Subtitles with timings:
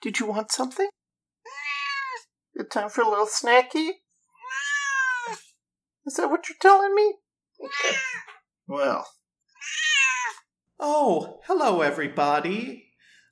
[0.00, 0.88] Did you want something?
[2.56, 3.90] Good time for a little snacky?
[6.06, 7.14] Is that what you're telling me?
[8.66, 9.06] Well.
[10.78, 12.86] Oh, hello, everybody.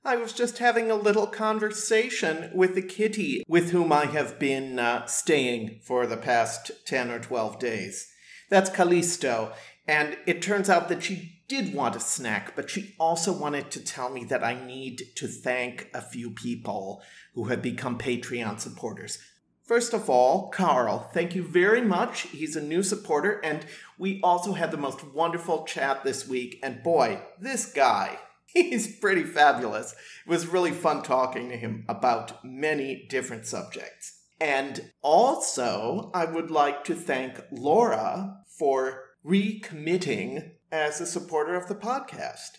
[0.05, 4.79] I was just having a little conversation with the kitty with whom I have been
[4.79, 8.07] uh, staying for the past 10 or 12 days.
[8.51, 9.53] That's Callisto,
[9.89, 13.85] and it turns out that she did want a snack, but she also wanted to
[13.85, 17.03] tell me that I need to thank a few people
[17.35, 19.19] who have become Patreon supporters.
[19.65, 22.23] First of all, Carl, thank you very much.
[22.23, 23.65] He's a new supporter, and
[23.99, 26.61] we also had the most wonderful chat this week.
[26.63, 29.93] And boy, this guy, he's pretty fabulous.
[29.93, 34.21] It was really fun talking to him about many different subjects.
[34.39, 41.75] And also, I would like to thank Laura for recommitting as a supporter of the
[41.75, 42.59] podcast.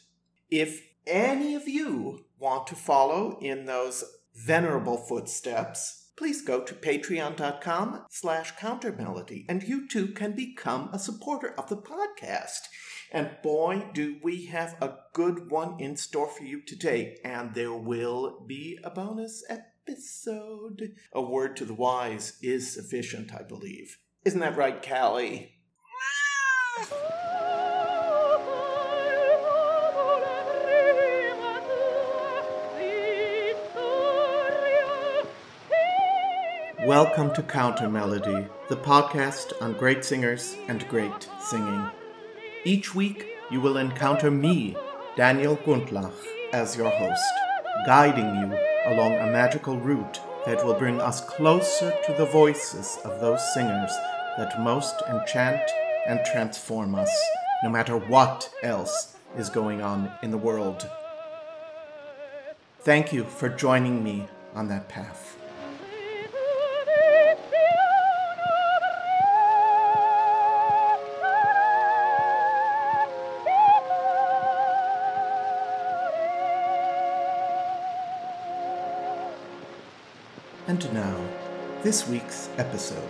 [0.50, 8.06] If any of you want to follow in those venerable footsteps, please go to patreon.com
[8.10, 12.62] slash countermelody and you too can become a supporter of the podcast.
[13.12, 17.18] And boy, do we have a good one in store for you today.
[17.26, 20.94] And there will be a bonus episode.
[21.12, 23.98] A word to the wise is sufficient, I believe.
[24.24, 25.52] Isn't that right, Callie?
[36.86, 41.84] Welcome to Counter Melody, the podcast on great singers and great singing.
[42.64, 44.78] Each week, you will encounter me,
[45.16, 46.14] Daniel Gundlach,
[46.54, 47.24] as your host,
[47.88, 48.56] guiding you
[48.86, 53.92] along a magical route that will bring us closer to the voices of those singers
[54.38, 55.68] that most enchant
[56.06, 57.10] and transform us,
[57.64, 60.88] no matter what else is going on in the world.
[62.82, 65.35] Thank you for joining me on that path.
[80.76, 81.30] And now,
[81.84, 83.10] this week's episode.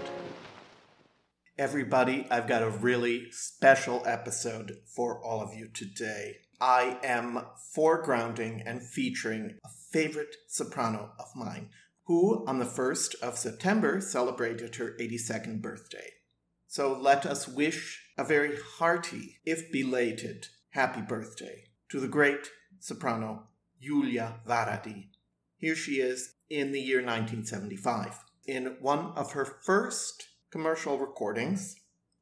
[1.58, 6.36] Everybody, I've got a really special episode for all of you today.
[6.62, 7.44] I am
[7.76, 11.70] foregrounding and featuring a favorite soprano of mine
[12.04, 16.12] who, on the 1st of September, celebrated her 82nd birthday.
[16.68, 23.48] So let us wish a very hearty, if belated, happy birthday to the great soprano
[23.82, 25.08] Julia Varady.
[25.58, 28.24] Here she is in the year 1975.
[28.48, 31.76] In one of her first commercial recordings,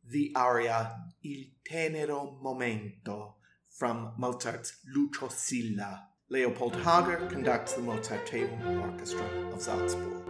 [0.07, 3.35] the aria Il tenero momento
[3.69, 6.07] from Mozart's Lucio Silla.
[6.29, 10.23] Leopold Hager conducts the Mozarteum Orchestra of Salzburg.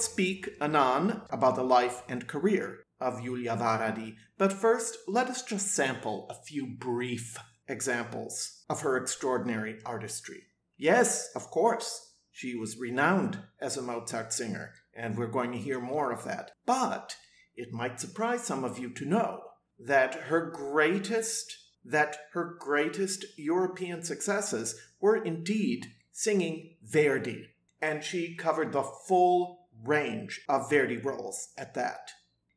[0.00, 5.74] Speak anon about the life and career of Julia Varady, but first let us just
[5.74, 7.36] sample a few brief
[7.68, 10.44] examples of her extraordinary artistry.
[10.78, 15.80] Yes, of course, she was renowned as a Mozart singer, and we're going to hear
[15.80, 16.52] more of that.
[16.64, 17.16] But
[17.54, 19.42] it might surprise some of you to know
[19.78, 21.54] that her greatest
[21.84, 27.48] that her greatest European successes were indeed singing Verdi,
[27.82, 32.10] and she covered the full range of Verdi roles at that.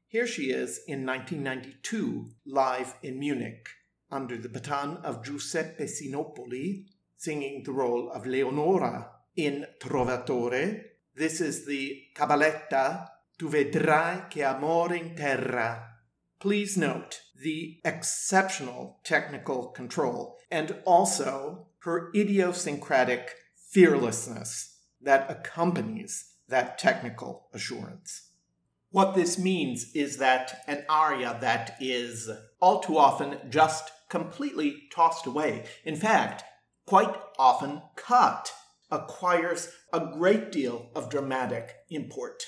[0.07, 3.67] Here she is in 1992, live in Munich,
[4.11, 6.85] under the baton of Giuseppe Sinopoli,
[7.17, 10.83] singing the role of Leonora in Trovatore.
[11.15, 15.97] This is the Cabaletta Tu vedrai che amore in terra.
[16.39, 27.47] Please note the exceptional technical control and also her idiosyncratic fearlessness that accompanies that technical
[27.51, 28.29] assurance.
[28.91, 32.29] What this means is that an aria that is
[32.61, 36.43] all too often just completely tossed away, in fact,
[36.85, 38.53] quite often cut,
[38.91, 42.43] acquires a great deal of dramatic import.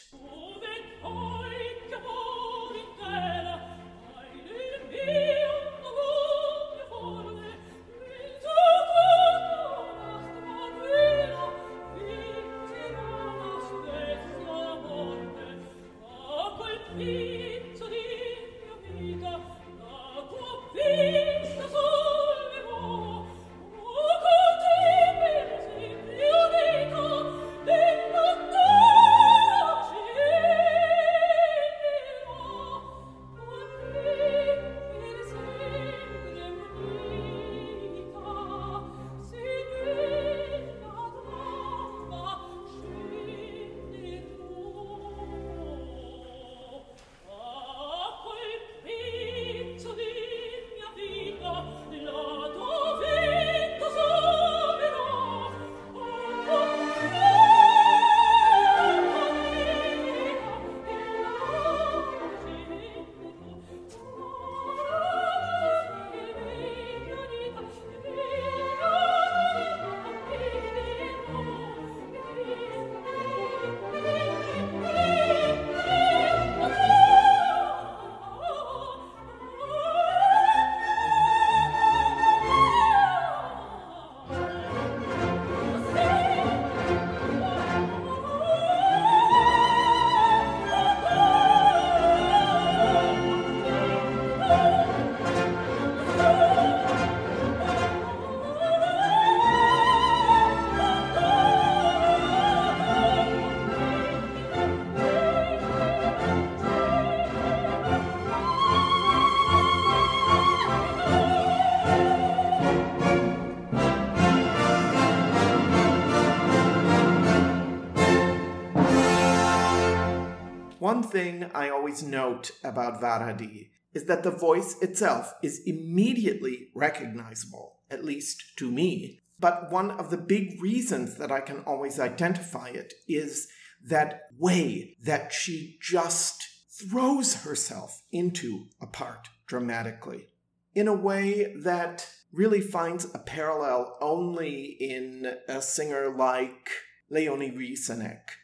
[121.15, 128.03] Thing I always note about Varady is that the voice itself is immediately recognizable, at
[128.03, 129.21] least to me.
[129.39, 133.47] But one of the big reasons that I can always identify it is
[133.81, 140.27] that way that she just throws herself into a part dramatically
[140.73, 146.71] in a way that really finds a parallel only in a singer like
[147.09, 148.35] Leonie Rysanek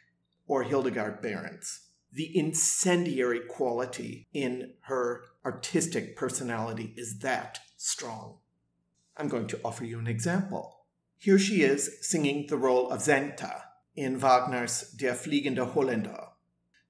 [0.46, 1.80] or Hildegard Behrens
[2.12, 8.38] the incendiary quality in her artistic personality is that strong.
[9.16, 10.86] I'm going to offer you an example.
[11.18, 13.64] Here she is singing the role of Senta
[13.94, 16.28] in Wagner's Der Fliegende Holländer.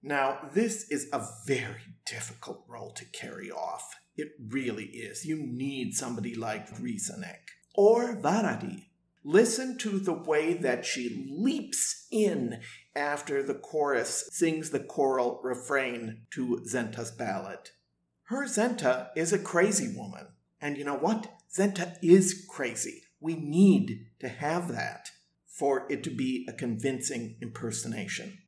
[0.03, 3.95] Now, this is a very difficult role to carry off.
[4.17, 5.25] It really is.
[5.25, 8.87] You need somebody like Rysanek or Varady.
[9.25, 12.61] Listen to the way that she leaps in
[12.95, 17.71] after the chorus sings the choral refrain to Senta's ballad.
[18.25, 20.27] Her Senta is a crazy woman.
[20.61, 21.33] And you know what?
[21.49, 23.03] Senta is crazy.
[23.21, 25.11] We need to have that
[25.47, 28.39] for it to be a convincing impersonation.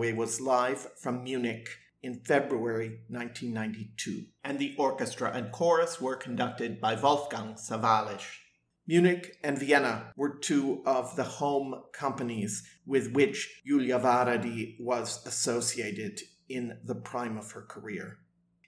[0.00, 1.68] Recording, by the way, was live from Munich
[2.02, 8.38] in February 1992, and the orchestra and chorus were conducted by Wolfgang Sawallisch.
[8.86, 16.22] Munich and Vienna were two of the home companies with which Julia Varady was associated
[16.48, 18.20] in the prime of her career.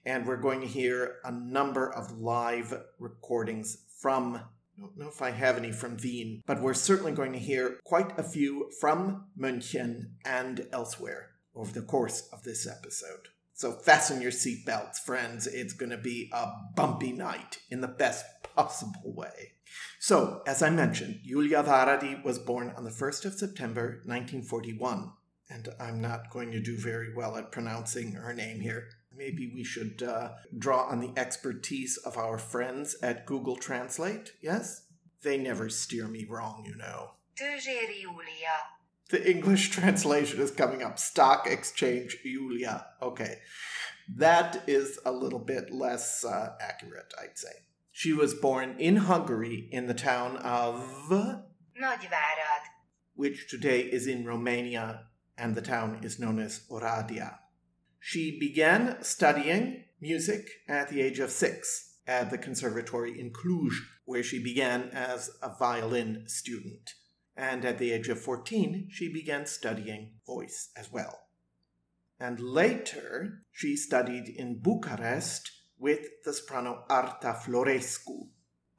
[0.05, 4.39] And we're going to hear a number of live recordings from
[4.79, 8.17] don't know if I have any from Wien, but we're certainly going to hear quite
[8.17, 13.29] a few from München and elsewhere over the course of this episode.
[13.53, 15.45] So fasten your seatbelts, friends.
[15.45, 18.25] It's going to be a bumpy night in the best
[18.55, 19.53] possible way.
[19.99, 25.11] So, as I mentioned, Julia Varady was born on the 1st of September 1941.
[25.49, 28.89] And I'm not going to do very well at pronouncing her name here.
[29.15, 34.87] Maybe we should uh, draw on the expertise of our friends at Google Translate, yes?
[35.21, 37.11] They never steer me wrong, you know.
[39.09, 40.99] The English translation is coming up.
[40.99, 42.87] Stock Exchange Julia.
[43.01, 43.39] Okay.
[44.15, 47.53] That is a little bit less uh, accurate, I'd say.
[47.91, 50.83] She was born in Hungary in the town of.
[51.79, 52.63] Nagyvárad.
[53.15, 55.05] which today is in Romania,
[55.37, 57.37] and the town is known as Oradea.
[58.05, 63.71] She began studying music at the age of six at the conservatory in Cluj,
[64.03, 66.95] where she began as a violin student.
[67.37, 71.27] And at the age of 14, she began studying voice as well.
[72.19, 78.27] And later, she studied in Bucharest with the soprano Arta Florescu.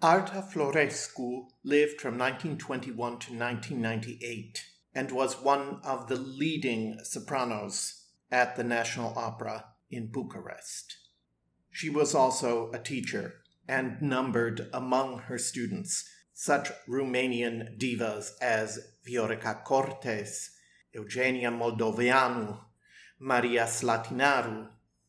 [0.03, 4.63] Arta Florescu lived from 1921 to 1998
[4.95, 8.04] and was one of the leading sopranos
[8.35, 10.97] at the National Opera in Bucharest.
[11.71, 13.35] She was also a teacher
[13.69, 20.51] and numbered among her students such Romanian divas as Viorica Cortez,
[20.93, 22.59] Eugenia Moldoveanu,
[23.21, 24.67] Maria Slatinaru,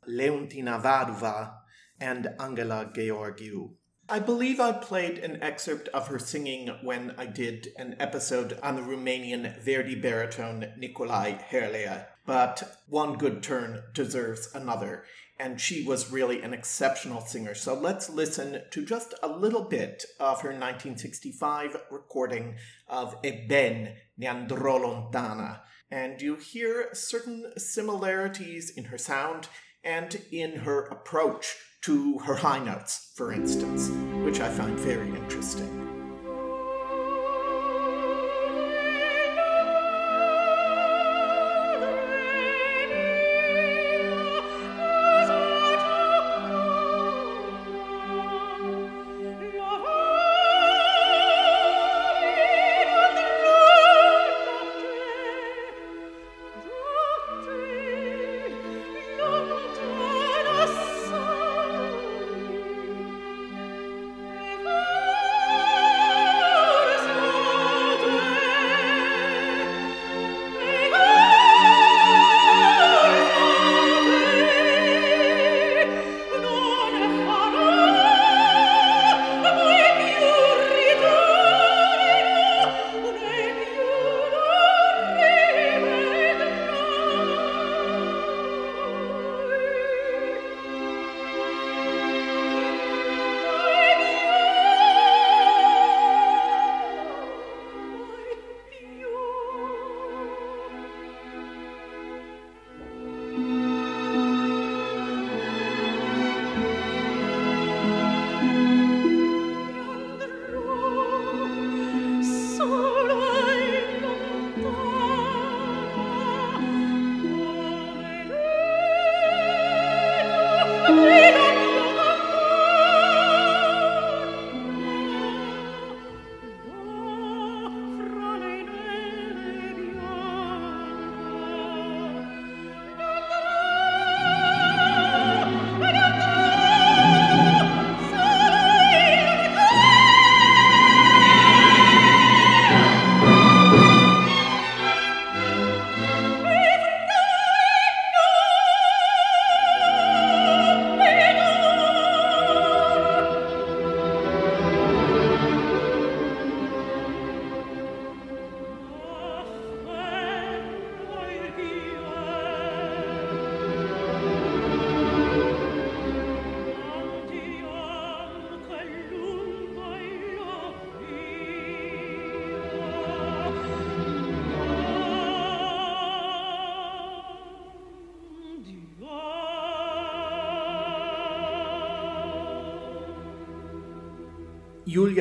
[0.08, 1.51] Leontina Vaduva,
[2.00, 3.72] and Angela Gheorghiu.
[4.07, 8.75] I believe I played an excerpt of her singing when I did an episode on
[8.75, 15.05] the Romanian Verdi baritone Nicolae Herlea, but one good turn deserves another,
[15.39, 17.55] and she was really an exceptional singer.
[17.55, 22.57] So let's listen to just a little bit of her 1965 recording
[22.88, 29.47] of E ben ne lontana, and you hear certain similarities in her sound
[29.84, 33.89] and in her approach to her high notes, for instance,
[34.26, 35.74] which I find very interesting.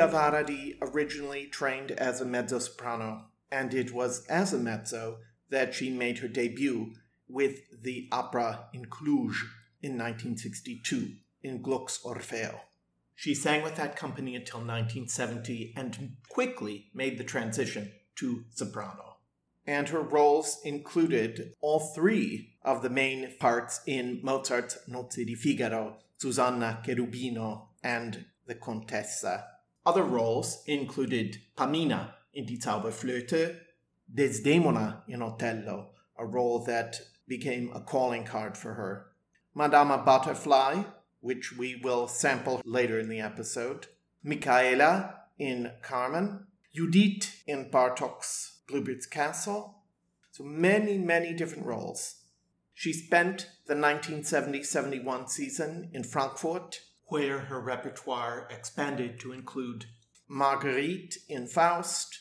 [0.05, 5.73] Julia Varady originally trained as a mezzo soprano, and it was as a mezzo that
[5.73, 6.93] she made her debut
[7.27, 9.35] with the opera in Cluj
[9.81, 12.61] in 1962 in Gluck's Orfeo.
[13.15, 19.17] She sang with that company until 1970 and quickly made the transition to soprano.
[19.67, 25.97] And her roles included all three of the main parts in Mozart's Nozze di Figaro,
[26.19, 29.47] Susanna Cherubino, and the Contessa.
[29.87, 33.61] Other roles included Pamina in Die Zauberflöte,
[34.13, 39.07] Desdemona in Otello, a role that became a calling card for her,
[39.55, 40.83] Madama Butterfly,
[41.21, 43.87] which we will sample later in the episode,
[44.23, 49.83] Micaela in Carmen, Judith in Bartok's Bluebeard's Castle.
[50.33, 52.17] So many, many different roles.
[52.73, 59.87] She spent the 1970 71 season in Frankfurt, where her repertoire expanded to include
[60.29, 62.21] Marguerite in Faust,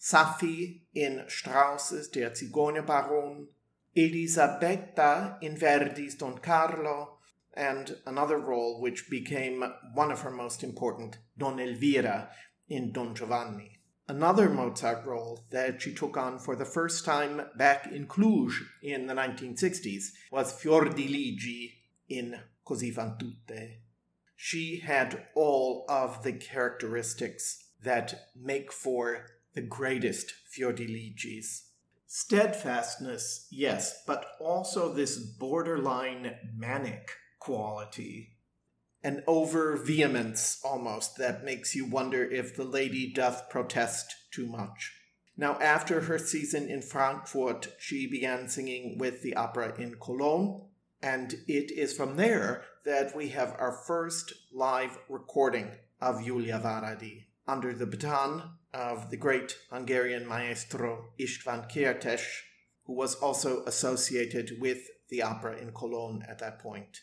[0.00, 3.46] Saffi in Strauss's Der Zigeunerbaron,
[3.96, 7.18] Elisabetta in Verdi's Don Carlo,
[7.54, 12.28] and another role which became one of her most important, Don Elvira
[12.68, 13.78] in Don Giovanni.
[14.08, 19.06] Another Mozart role that she took on for the first time back in Cluj in
[19.06, 21.72] the 1960s was Fiordiligi
[22.08, 23.85] in Così fan tutte.
[24.36, 30.74] She had all of the characteristics that make for the greatest Fior.
[32.06, 38.36] Steadfastness, yes, but also this borderline manic quality.
[39.02, 44.92] An over vehemence almost that makes you wonder if the lady doth protest too much.
[45.36, 50.65] Now, after her season in Frankfurt, she began singing with the opera in Cologne,
[51.02, 57.26] and it is from there that we have our first live recording of Julia Varady
[57.48, 62.42] under the baton of the great Hungarian maestro István Kertész,
[62.84, 67.00] who was also associated with the opera in Cologne at that point.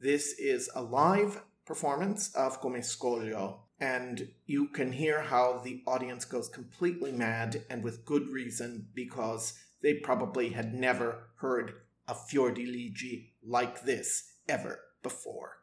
[0.00, 6.24] This is a live performance of Come Scoglio, and you can hear how the audience
[6.24, 11.74] goes completely mad and with good reason because they probably had never heard
[12.08, 15.58] a Fiordiligi like this ever before.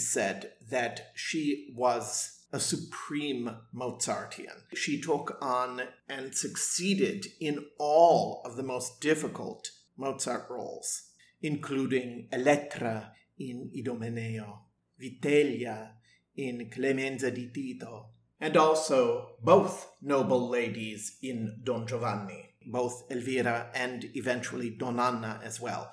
[0.00, 4.64] Said that she was a supreme Mozartian.
[4.74, 11.10] She took on and succeeded in all of the most difficult Mozart roles,
[11.42, 14.58] including Elettra in Idomeneo,
[15.00, 15.92] Vitellia
[16.36, 18.10] in Clemenza di Tito,
[18.40, 25.60] and also both noble ladies in Don Giovanni, both Elvira and eventually Don Anna as
[25.60, 25.92] well,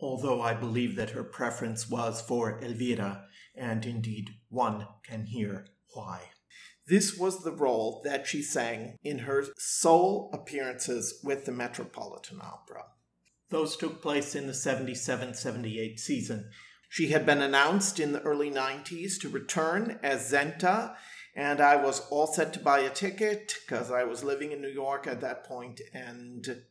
[0.00, 6.30] although I believe that her preference was for Elvira, and indeed one can hear why.
[6.86, 12.84] This was the role that she sang in her sole appearances with the Metropolitan Opera.
[13.48, 16.50] Those took place in the 77 78 season.
[16.88, 20.96] She had been announced in the early 90s to return as Senta,
[21.34, 24.68] and I was all set to buy a ticket because I was living in New
[24.68, 26.62] York at that point, and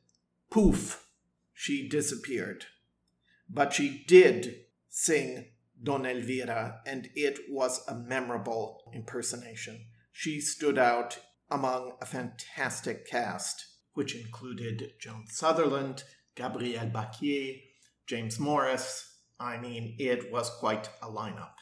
[0.50, 1.08] poof,
[1.54, 2.66] she disappeared.
[3.50, 5.48] But she did sing
[5.84, 9.86] Don Elvira, and it was a memorable impersonation.
[10.12, 11.20] She stood out
[11.52, 16.04] among a fantastic cast, which included Joan Sutherland,
[16.36, 17.56] Gabriel Bacquier,
[18.08, 19.18] James Morris.
[19.40, 21.56] I mean, it was quite a lineup.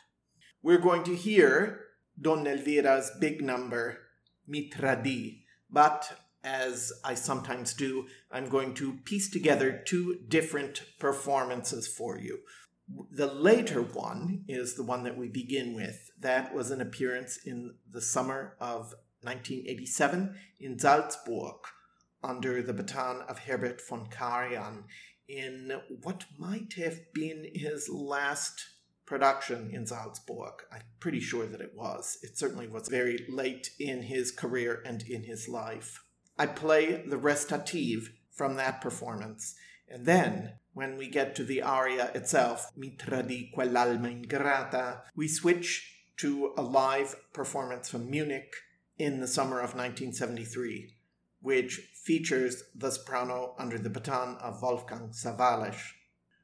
[0.62, 1.86] We're going to hear
[2.20, 3.98] Don Elvira's big number,
[4.48, 11.88] Mi Tradì, but as I sometimes do, I'm going to piece together two different performances
[11.88, 12.40] for you.
[12.88, 16.12] The later one is the one that we begin with.
[16.20, 21.56] That was an appearance in the summer of 1987 in Salzburg
[22.24, 24.84] under the baton of Herbert von Karajan
[25.28, 28.62] in what might have been his last
[29.06, 30.54] production in Salzburg.
[30.72, 32.17] I'm pretty sure that it was.
[32.22, 36.04] It certainly was very late in his career and in his life.
[36.38, 39.56] I play the recitative from that performance,
[39.91, 46.06] and then when we get to the aria itself, Mi tradì quell'alma ingrata, we switch
[46.17, 48.54] to a live performance from Munich
[48.97, 50.95] in the summer of 1973,
[51.41, 55.93] which features the soprano under the baton of Wolfgang Sawallisch.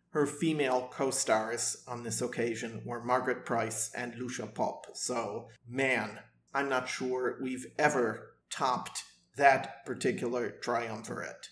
[0.10, 4.88] Her female co stars on this occasion were Margaret Price and Lucia Popp.
[4.94, 6.20] So, man,
[6.54, 9.04] I'm not sure we've ever topped
[9.36, 11.50] that particular triumvirate.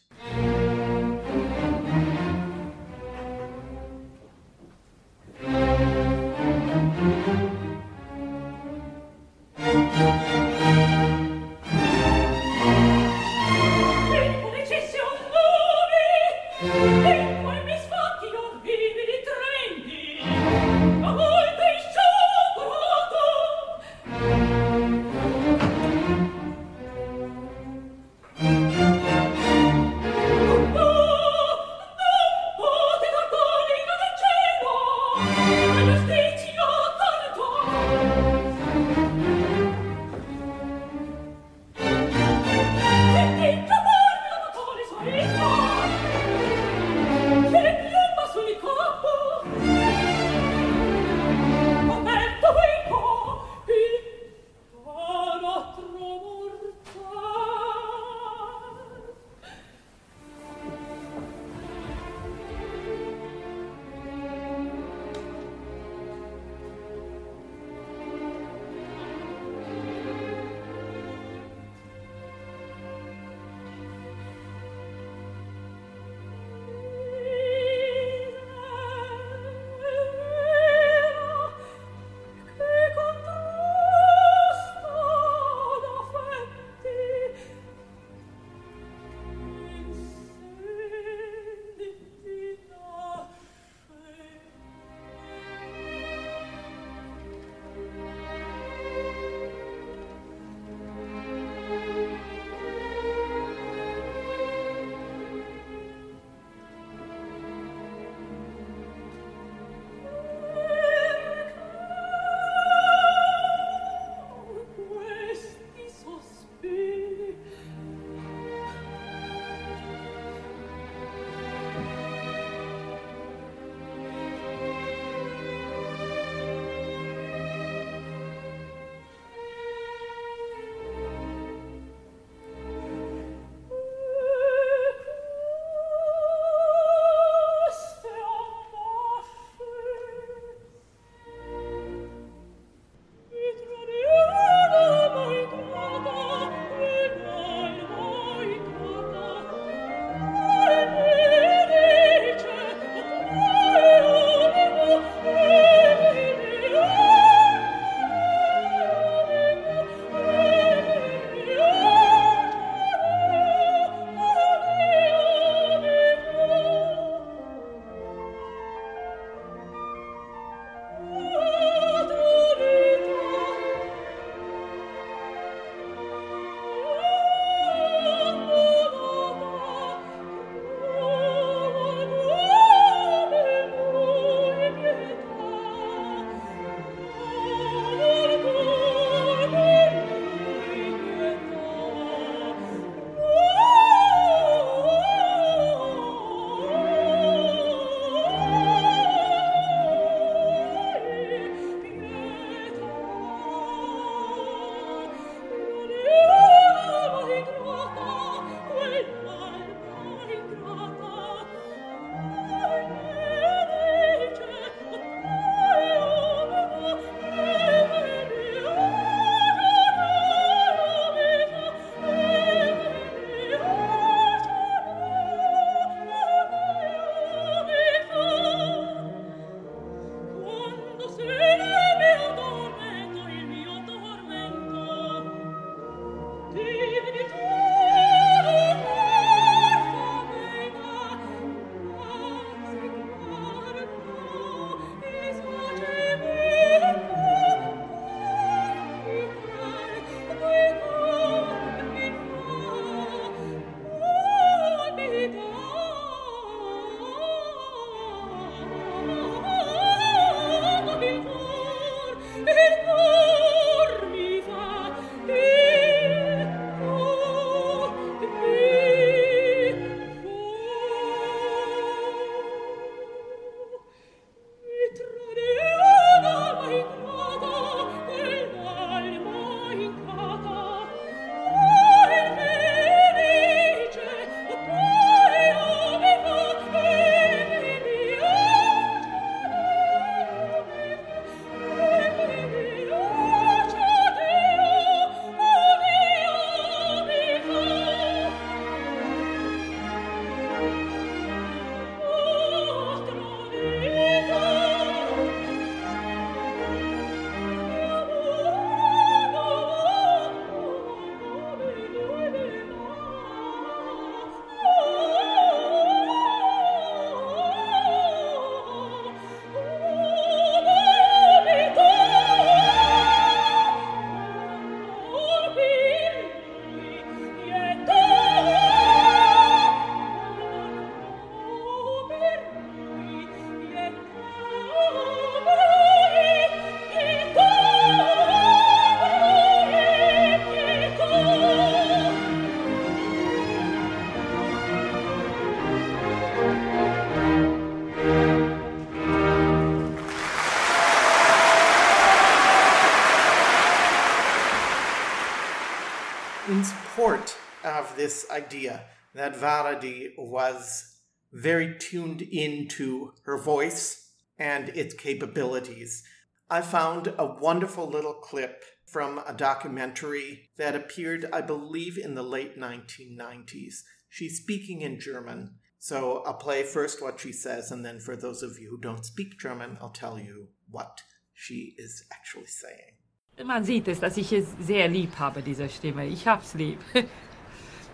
[358.45, 360.97] Idea that Varady was
[361.31, 366.03] very tuned into her voice and its capabilities.
[366.49, 372.23] I found a wonderful little clip from a documentary that appeared, I believe, in the
[372.23, 373.81] late 1990s.
[374.09, 375.55] She's speaking in German.
[375.79, 379.05] So I'll play first what she says, and then for those of you who don't
[379.05, 381.01] speak German, I'll tell you what
[381.33, 382.95] she is actually saying.
[383.43, 386.07] Man sieht es, dass ich es sehr lieb habe, diese Stimme.
[386.07, 386.79] Ich hab's lieb.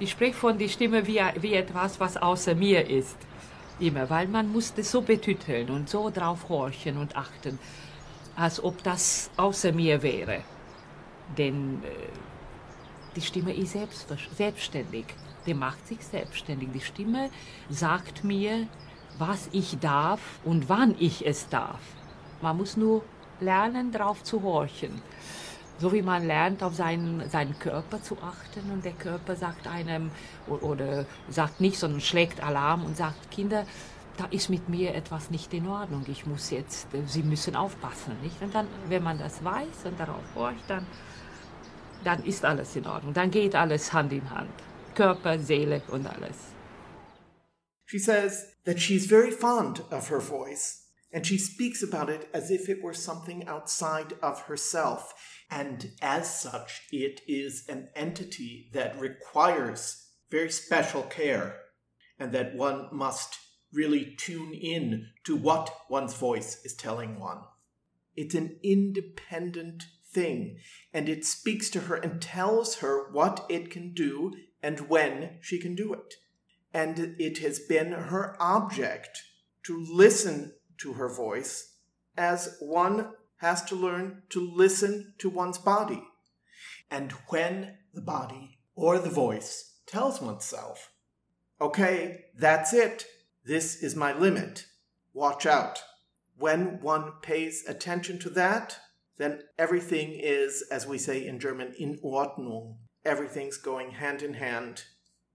[0.02, 3.18] Ich spreche von der Stimme wie, wie etwas, was außer mir ist.
[3.80, 7.60] Immer, weil man musste so betütteln und so drauf horchen und achten,
[8.36, 10.42] als ob das außer mir wäre.
[11.38, 11.88] Denn äh,
[13.16, 15.06] die Stimme ist selbst, selbstständig.
[15.46, 16.70] Die macht sich selbstständig.
[16.74, 17.30] Die Stimme
[17.70, 18.66] sagt mir,
[19.20, 21.82] was ich darf und wann ich es darf.
[22.42, 23.04] Man muss nur
[23.40, 25.00] lernen, darauf zu horchen.
[25.82, 30.12] So wie man lernt, auf seinen, seinen Körper zu achten und der Körper sagt einem
[30.48, 33.66] oder, sagt nicht, sondern schlägt Alarm und sagt, Kinder,
[34.18, 36.06] da ist mit mir etwas nicht in Ordnung.
[36.08, 38.40] Ich muss jetzt, Sie müssen aufpassen, nicht?
[38.44, 40.86] Und dann, wenn man das weiß und darauf horcht, dann,
[42.04, 43.16] dann ist alles in Ordnung.
[43.16, 44.52] Dann geht alles Hand in Hand.
[44.94, 46.36] Körper, Seele und alles.
[47.86, 52.52] She says that she's very fond of her voice, and she speaks about it as
[52.52, 55.16] if it were something outside of herself.
[55.52, 61.58] And as such, it is an entity that requires very special care
[62.18, 63.38] and that one must
[63.74, 67.40] really tune in to what one's voice is telling one.
[68.16, 69.84] It's an independent
[70.14, 70.58] thing,
[70.94, 74.34] and it speaks to her and tells her what it can do
[74.64, 76.16] and when she can do it.
[76.74, 79.22] And it has been her object
[79.64, 81.76] to listen to her voice
[82.18, 86.04] as one has to learn to listen to one's body.
[86.90, 90.92] And when the body or the voice tells oneself,
[91.60, 93.06] okay, that's it,
[93.44, 94.66] this is my limit,
[95.14, 95.82] watch out.
[96.38, 98.78] When one pays attention to that,
[99.18, 102.78] then everything is, as we say in German, in Ordnung.
[103.04, 104.84] Everything's going hand in hand.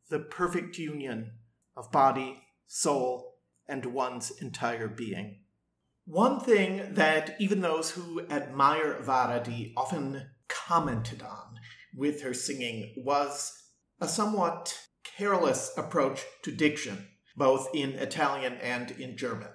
[0.08, 1.32] The perfect union
[1.76, 3.34] of body, soul,
[3.68, 5.40] and one's entire being.
[6.06, 11.58] One thing that even those who admire Varady often commented on
[11.96, 13.52] with her singing was
[14.00, 19.48] a somewhat careless approach to diction, both in Italian and in German.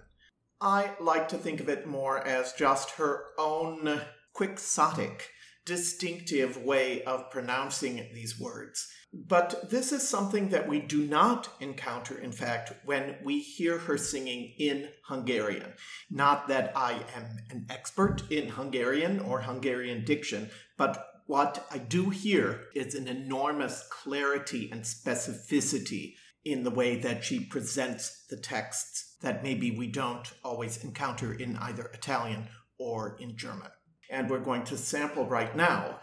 [0.60, 4.02] I like to think of it more as just her own
[4.34, 5.30] quixotic,
[5.66, 8.92] distinctive way of pronouncing these words.
[9.14, 13.98] But this is something that we do not encounter, in fact, when we hear her
[13.98, 15.74] singing in Hungarian.
[16.10, 22.10] Not that I am an expert in Hungarian or Hungarian diction, but what I do
[22.10, 29.18] hear is an enormous clarity and specificity in the way that she presents the texts
[29.22, 32.48] that maybe we don't always encounter in either Italian
[32.80, 33.70] or in German.
[34.10, 36.00] And we're going to sample right now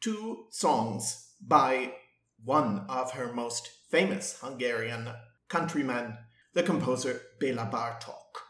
[0.00, 1.94] two songs by
[2.44, 5.08] one of her most famous Hungarian
[5.48, 6.18] countrymen,
[6.54, 8.40] the composer Bela Bartok.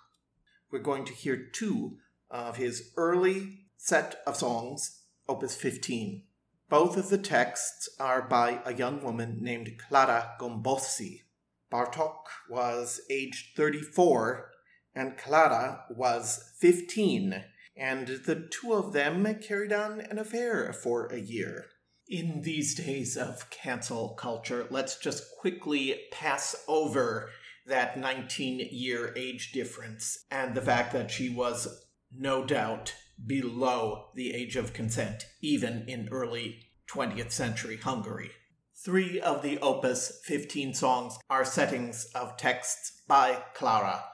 [0.70, 1.98] We're going to hear two
[2.30, 6.22] of his early set of songs, Opus 15.
[6.68, 11.22] Both of the texts are by a young woman named Clara Gombossi.
[11.70, 14.52] Bartok was aged 34
[14.94, 17.44] and Clara was 15,
[17.76, 21.66] and the two of them carried on an affair for a year.
[22.12, 27.30] In these days of cancel culture, let's just quickly pass over
[27.64, 32.94] that 19 year age difference and the fact that she was no doubt
[33.26, 38.32] below the age of consent, even in early 20th century Hungary.
[38.76, 44.04] Three of the Opus 15 songs are settings of texts by Clara,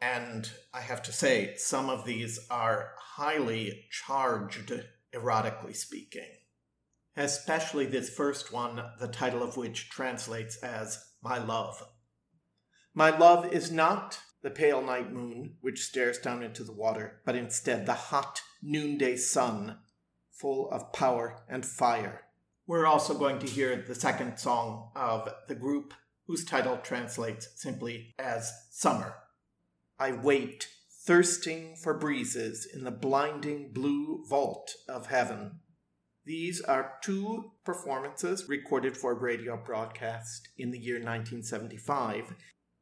[0.00, 4.72] and I have to say, some of these are highly charged,
[5.12, 6.30] erotically speaking.
[7.20, 11.86] Especially this first one, the title of which translates as My Love.
[12.94, 17.36] My love is not the pale night moon which stares down into the water, but
[17.36, 19.76] instead the hot noonday sun,
[20.30, 22.22] full of power and fire.
[22.66, 25.92] We're also going to hear the second song of the group,
[26.26, 29.16] whose title translates simply as Summer.
[29.98, 30.68] I wait,
[31.04, 35.60] thirsting for breezes in the blinding blue vault of heaven.
[36.24, 42.34] These are two performances recorded for radio broadcast in the year 1975.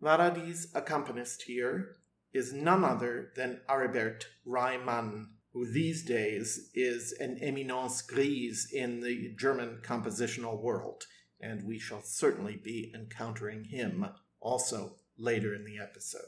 [0.03, 1.97] Varady's accompanist here
[2.33, 9.35] is none other than Aribert Reimann, who these days is an eminence grise in the
[9.39, 11.05] German compositional world.
[11.41, 14.05] and we shall certainly be encountering him
[14.41, 16.23] also later in the episode.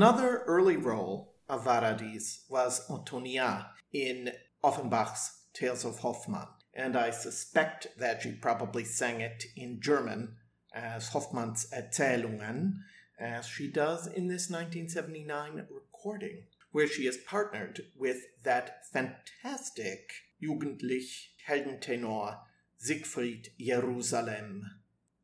[0.00, 4.32] Another early role of Varady's was Antonia in
[4.64, 10.36] Offenbach's Tales of Hoffmann, and I suspect that she probably sang it in German
[10.72, 12.76] as Hoffmann's Erzählungen,
[13.18, 21.28] as she does in this 1979 recording, where she is partnered with that fantastic Jugendlich
[21.46, 22.38] Heldentenor
[22.78, 24.79] Siegfried Jerusalem.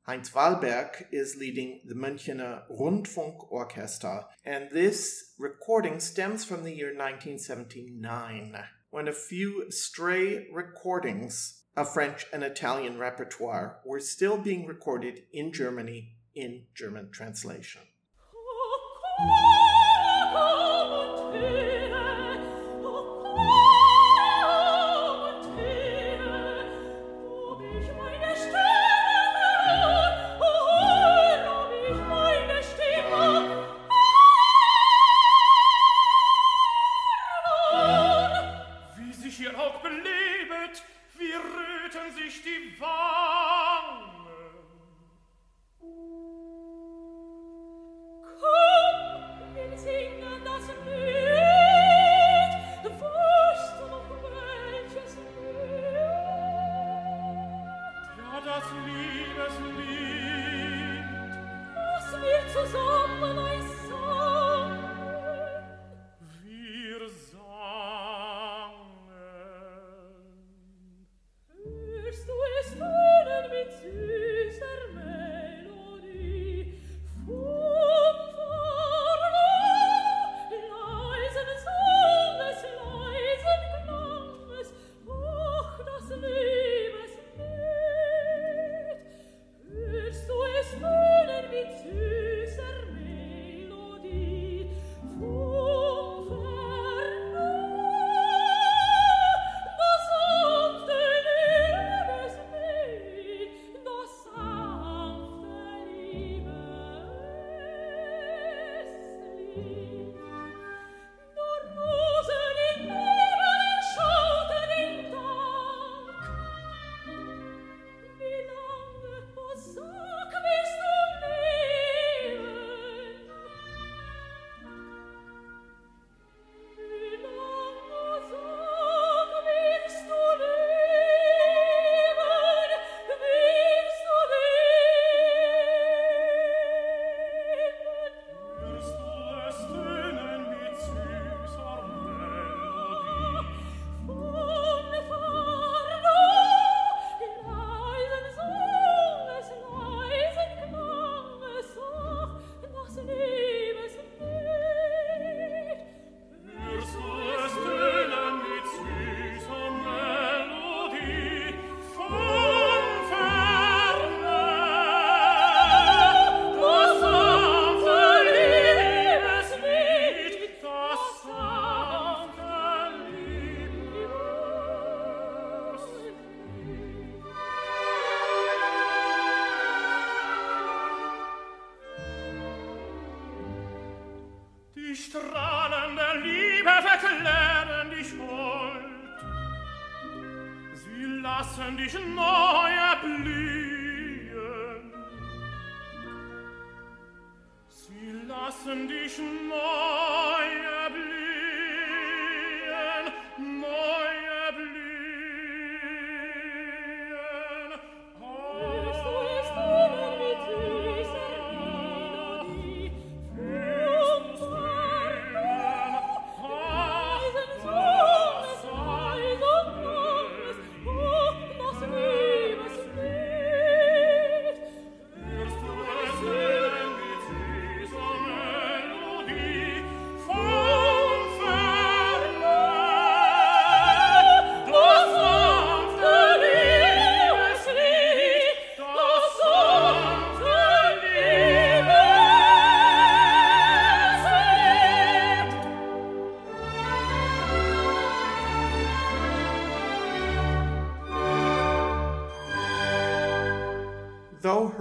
[0.07, 6.94] Heinz Wallberg is leading the Münchener Rundfunk Orchestra, and this recording stems from the year
[6.96, 8.57] 1979,
[8.90, 15.52] when a few stray recordings of French and Italian repertoire were still being recorded in
[15.52, 17.82] Germany in German translation.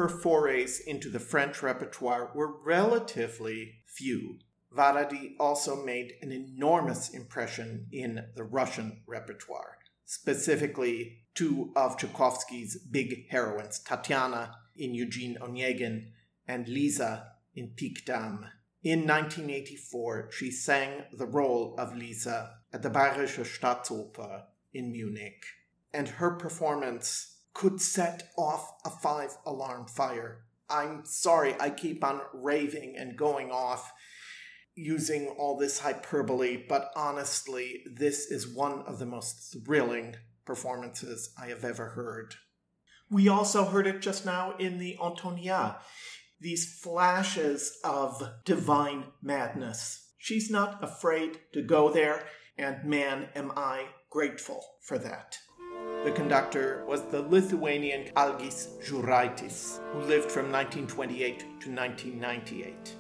[0.06, 4.38] Her forays into the French repertoire were relatively few.
[4.72, 13.30] Varady also made an enormous impression in the Russian repertoire, specifically two of Tchaikovsky's big
[13.32, 16.12] heroines, Tatiana in Eugene Onegin
[16.47, 18.45] and Lisa in Pique Dame.
[18.84, 25.45] In 1984, she sang the role of Lisa at the Bayerische Staatsoper in Munich,
[25.91, 30.41] and her performance could set off a five alarm fire.
[30.70, 33.91] I'm sorry, I keep on raving and going off
[34.76, 41.47] using all this hyperbole, but honestly, this is one of the most thrilling performances I
[41.47, 42.36] have ever heard.
[43.10, 45.78] We also heard it just now in the Antonia.
[46.41, 50.12] These flashes of divine madness.
[50.18, 52.28] She's not afraid to go there,
[52.58, 55.38] and man, am I grateful for that.
[56.06, 62.93] The conductor was the Lithuanian Algis Žiūraitis, who lived from 1928 to 1998.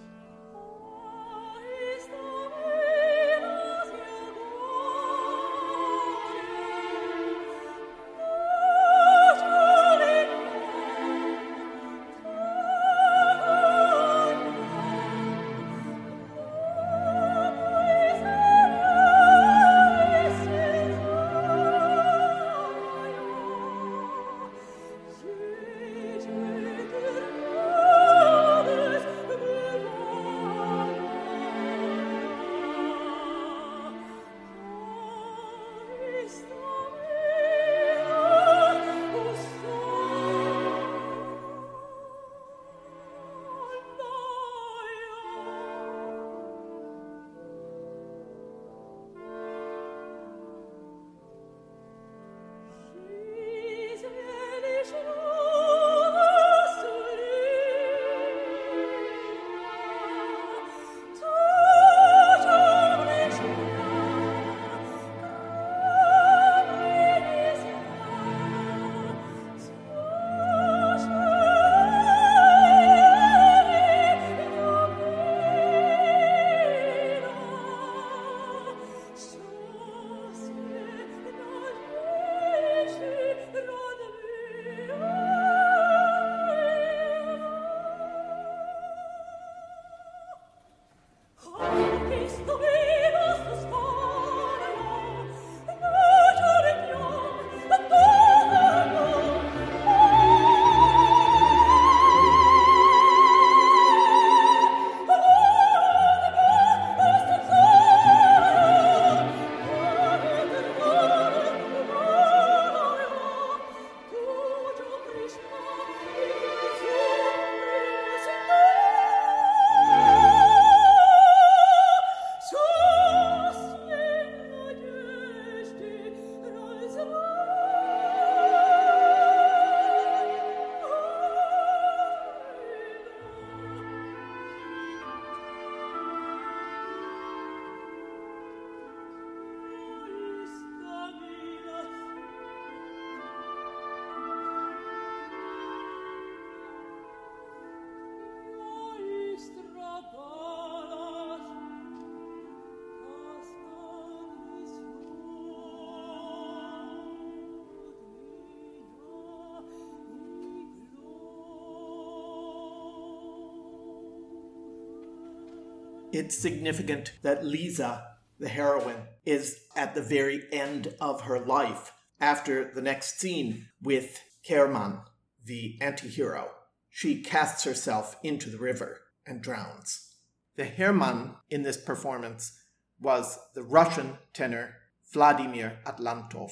[166.15, 168.05] It's significant that Lisa,
[168.39, 171.91] the heroine, is at the very end of her life
[172.21, 174.99] after the next scene with Hermann,
[175.43, 176.51] the anti hero.
[176.89, 180.15] She casts herself into the river and drowns.
[180.55, 182.57] The Hermann in this performance
[183.01, 184.75] was the Russian tenor
[185.11, 186.51] Vladimir Atlantov,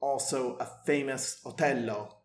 [0.00, 2.16] also a famous Otello.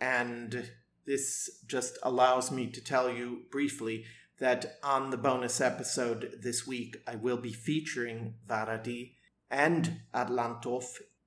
[0.00, 0.70] And
[1.06, 4.06] this just allows me to tell you briefly
[4.38, 9.12] that on the bonus episode this week, I will be featuring Varady
[9.50, 10.84] and Atlantov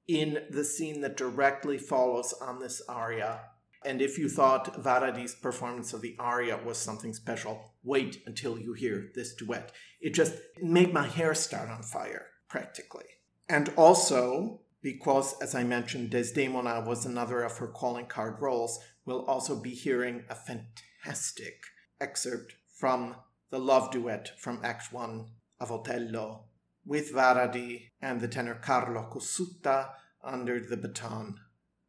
[0.08, 3.42] in the scene that directly follows on this aria.
[3.86, 8.74] And if you thought Varady's performance of the aria was something special, wait until you
[8.74, 9.72] hear this duet.
[10.02, 13.06] It just made my hair start on fire, practically.
[13.48, 19.26] And also, because as I mentioned, Desdemona was another of her calling card roles, we'll
[19.26, 21.62] also be hearing a fantastic
[22.02, 23.14] excerpt from
[23.50, 25.26] the love duet from Act 1
[25.60, 26.46] of Otello
[26.86, 29.90] with Varady and the tenor Carlo Cossutta
[30.24, 31.36] under the baton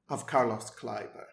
[0.08, 1.26] of Carlos Kleiber.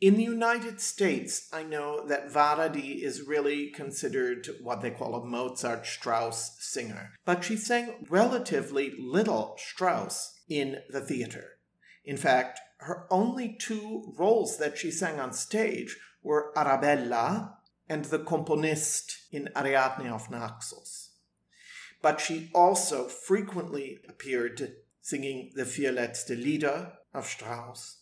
[0.00, 5.26] In the United States, I know that Varady is really considered what they call a
[5.26, 11.58] Mozart Strauss singer, but she sang relatively little Strauss in the theater.
[12.04, 17.58] In fact, her only two roles that she sang on stage were Arabella
[17.90, 21.10] and the componist in Ariadne of Naxos.
[22.00, 27.98] But she also frequently appeared singing the Vier letzte Lieder of Strauss.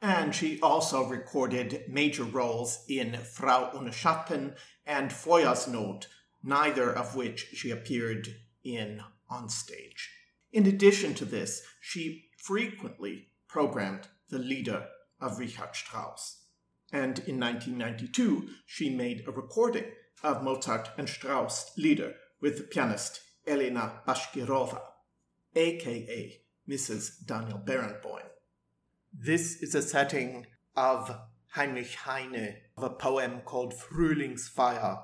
[0.00, 4.54] And she also recorded major roles in Frau ohne Schatten
[4.86, 6.06] and Feuersnot,
[6.44, 8.28] neither of which she appeared
[8.62, 10.10] in on stage.
[10.52, 14.86] In addition to this, she frequently programmed the Lieder
[15.20, 16.43] of Richard Strauss
[16.92, 19.86] and in 1992 she made a recording
[20.22, 24.80] of Mozart and Strauss Lieder with pianist Elena Bashkirova,
[25.54, 27.24] aka Mrs.
[27.24, 28.28] Daniel Barenboim.
[29.12, 31.14] This is a setting of
[31.52, 35.02] Heinrich Heine, of a poem called Frühlingsfeier,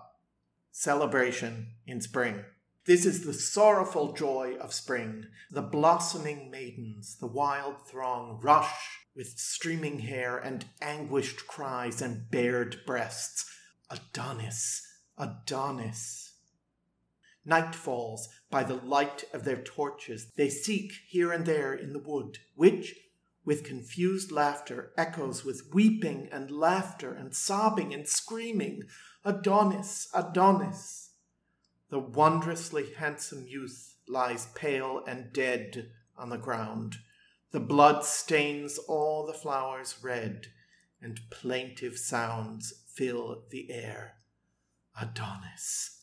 [0.73, 2.45] celebration in spring.
[2.87, 5.27] This is the sorrowful joy of spring.
[5.51, 12.81] The blossoming maidens, the wild throng, rush with streaming hair and anguished cries and bared
[12.87, 13.45] breasts.
[13.91, 14.87] Adonis,
[15.19, 16.35] Adonis.
[17.45, 20.31] Night falls by the light of their torches.
[20.37, 22.95] They seek here and there in the wood, which,
[23.45, 28.85] with confused laughter, echoes with weeping and laughter and sobbing and screaming,
[29.25, 31.11] Adonis, Adonis.
[31.89, 36.99] The wondrously handsome youth lies pale and dead on the ground.
[37.53, 40.47] The blood stains all the flowers red,
[41.01, 44.19] and plaintive sounds fill the air.
[45.01, 46.00] Adonis.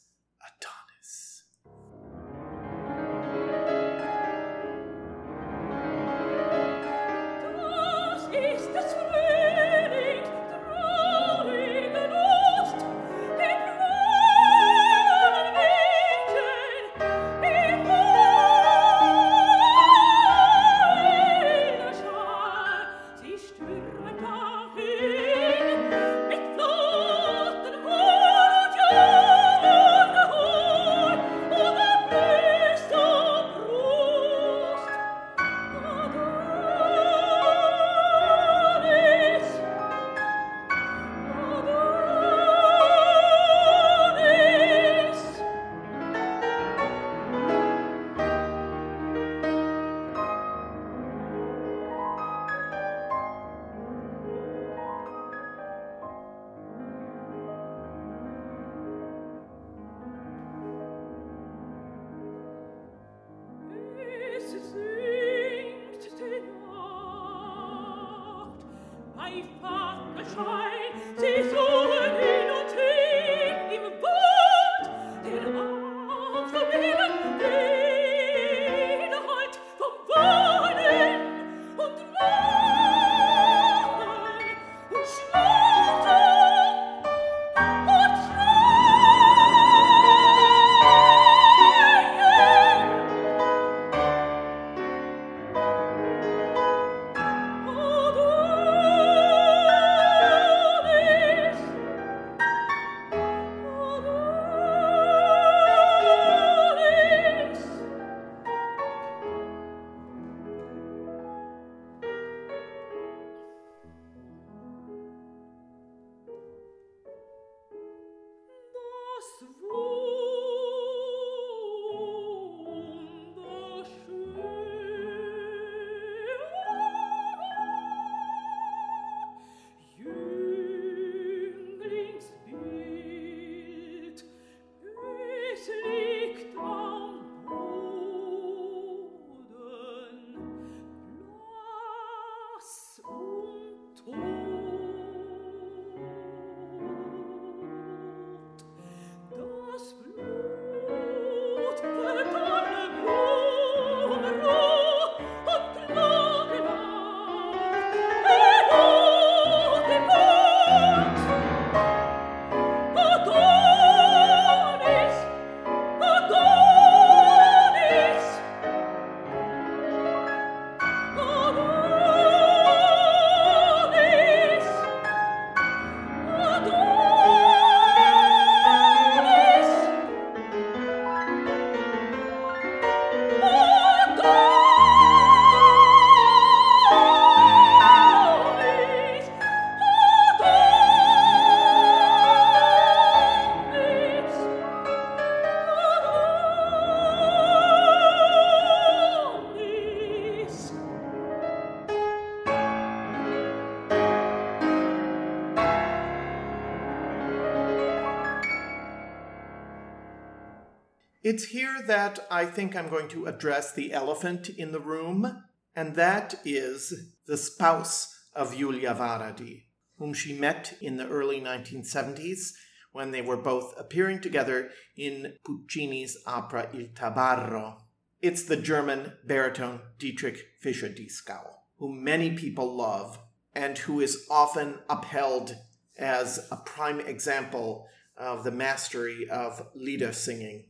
[211.87, 217.13] That I think I'm going to address the elephant in the room, and that is
[217.27, 219.67] the spouse of Julia Varady,
[219.97, 222.51] whom she met in the early 1970s
[222.91, 227.77] when they were both appearing together in Puccini's opera Il Tabarro.
[228.21, 233.17] It's the German baritone Dietrich Fischer-Dieskau, whom many people love
[233.53, 235.55] and who is often upheld
[235.97, 240.65] as a prime example of the mastery of lieder singing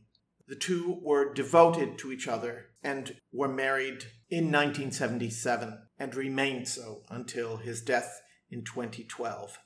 [0.48, 7.02] The two were devoted to each other and were married in 1977 and remained so
[7.10, 9.58] until his death in 2012.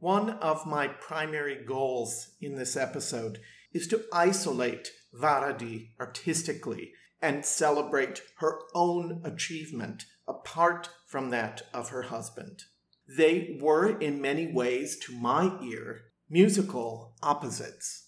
[0.00, 3.38] One of my primary goals in this episode
[3.72, 12.02] is to isolate Varady artistically and celebrate her own achievement apart from that of her
[12.02, 12.64] husband.
[13.06, 18.03] They were, in many ways, to my ear, musical opposites.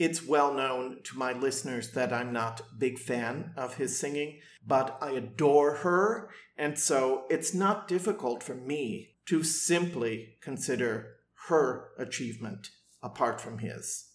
[0.00, 4.96] It's well known to my listeners that I'm not big fan of his singing, but
[4.98, 11.16] I adore her, and so it's not difficult for me to simply consider
[11.48, 12.70] her achievement
[13.02, 14.06] apart from his.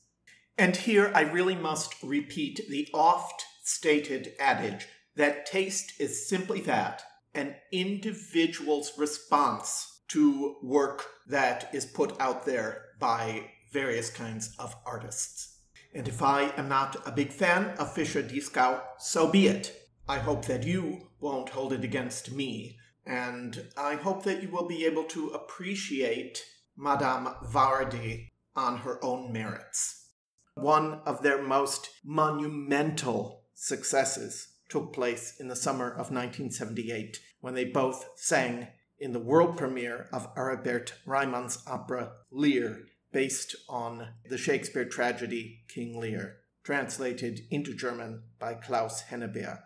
[0.57, 7.03] And here I really must repeat the oft stated adage that taste is simply that
[7.35, 15.54] an individual's response to work that is put out there by various kinds of artists.
[15.95, 19.73] And if I am not a big fan of Fischer Dieskau, so be it.
[20.09, 24.67] I hope that you won't hold it against me, and I hope that you will
[24.67, 26.43] be able to appreciate
[26.75, 30.09] Madame Varady on her own merits.
[30.55, 37.65] One of their most monumental successes took place in the summer of 1978 when they
[37.65, 38.67] both sang
[38.99, 42.83] in the world premiere of Aribert Reimann's opera Lear,
[43.15, 46.35] based on the Shakespeare tragedy King Lear,
[46.65, 49.61] translated into German by Klaus Henneberg.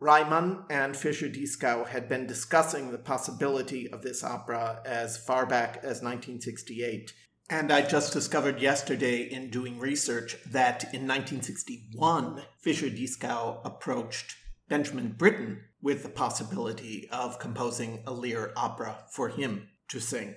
[0.00, 5.78] Reimann and Fischer Dieskau had been discussing the possibility of this opera as far back
[5.78, 7.12] as 1968.
[7.50, 14.36] And I just discovered yesterday in doing research that in 1961, Fischer Dieskau approached
[14.68, 20.36] Benjamin Britten with the possibility of composing a Lear opera for him to sing.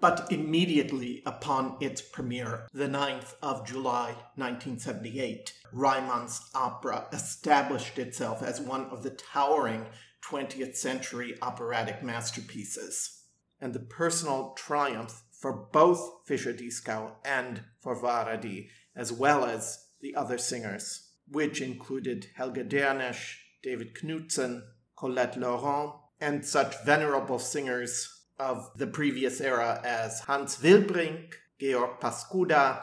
[0.00, 8.60] But immediately upon its premiere, the 9th of July 1978, Reimann's opera established itself as
[8.60, 9.86] one of the towering
[10.22, 13.22] 20th century operatic masterpieces.
[13.60, 20.14] And the personal triumph for both Fischer Dieskau and for Varady, as well as the
[20.14, 24.62] other singers, which included Helga Dernesch, David Knutson,
[24.96, 32.82] Colette Lorand, and such venerable singers of the previous era as Hans Wilbrink, Georg Paskuda,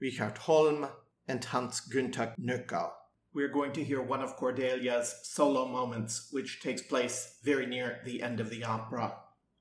[0.00, 0.88] Richard Holm,
[1.26, 2.90] and Hans Günter Nöcker.
[3.32, 8.22] We're going to hear one of Cordelia's solo moments, which takes place very near the
[8.22, 9.16] end of the opera.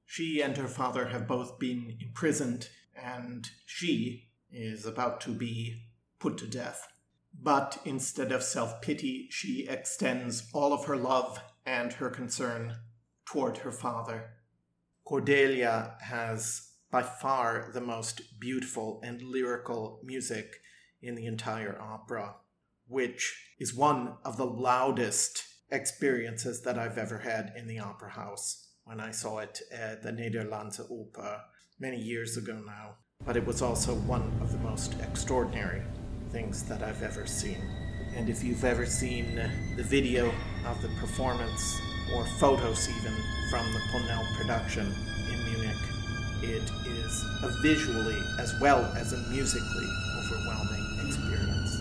[0.06, 5.88] She and her father have both been imprisoned, and she is about to be
[6.20, 6.88] put to death.
[7.34, 12.76] But instead of self pity, she extends all of her love and her concern
[13.26, 14.33] toward her father.
[15.14, 20.56] Cordelia has by far the most beautiful and lyrical music
[21.04, 22.34] in the entire opera,
[22.88, 28.70] which is one of the loudest experiences that I've ever had in the opera house
[28.86, 31.42] when I saw it at the Nederlandse Oper
[31.80, 32.96] many years ago now.
[33.24, 35.84] But it was also one of the most extraordinary
[36.32, 37.62] things that I've ever seen.
[38.16, 39.36] And if you've ever seen
[39.76, 40.34] the video
[40.66, 41.80] of the performance,
[42.14, 43.14] or photos even,
[43.50, 44.94] from the Ponnelle production
[45.32, 45.78] in Munich,
[46.42, 49.88] it is a visually as well as a musically
[50.18, 51.80] overwhelming experience.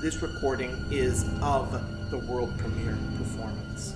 [0.00, 1.70] This recording is of
[2.10, 3.94] the world premiere performance.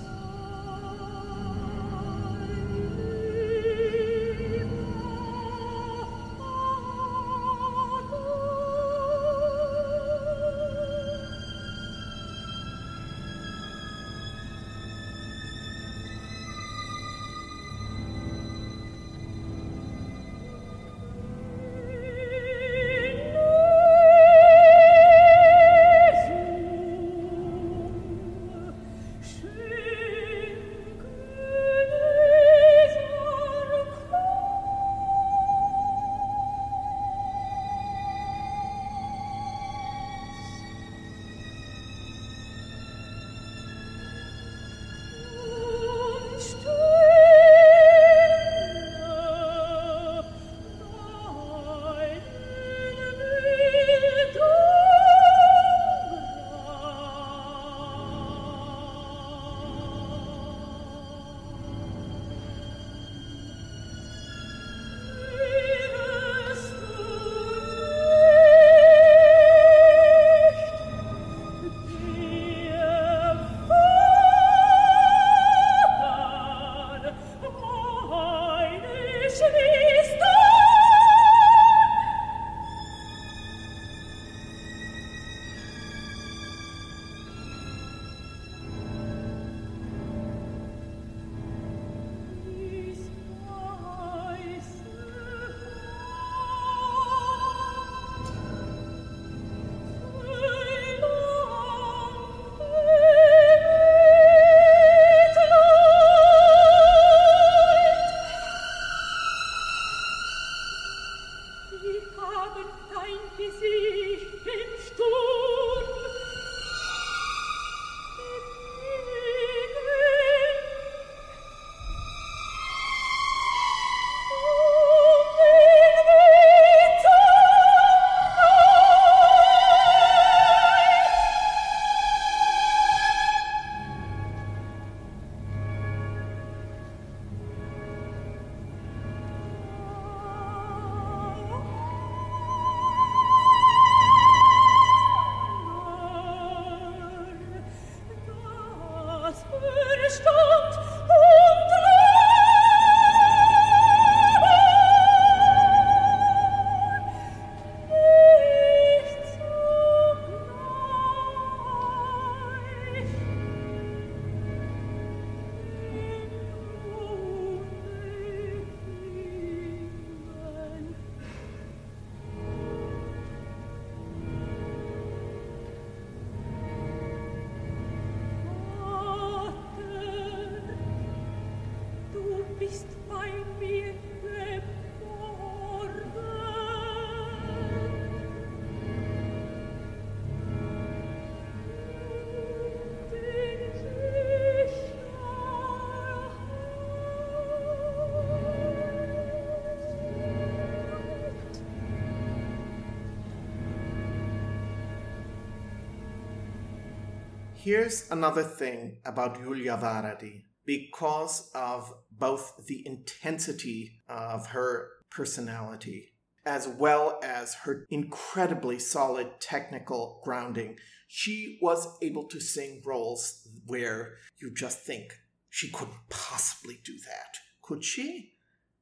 [207.63, 210.45] Here's another thing about Julia Varady.
[210.65, 220.21] Because of both the intensity of her personality as well as her incredibly solid technical
[220.23, 226.93] grounding, she was able to sing roles where you just think she couldn't possibly do
[227.05, 228.33] that, could she?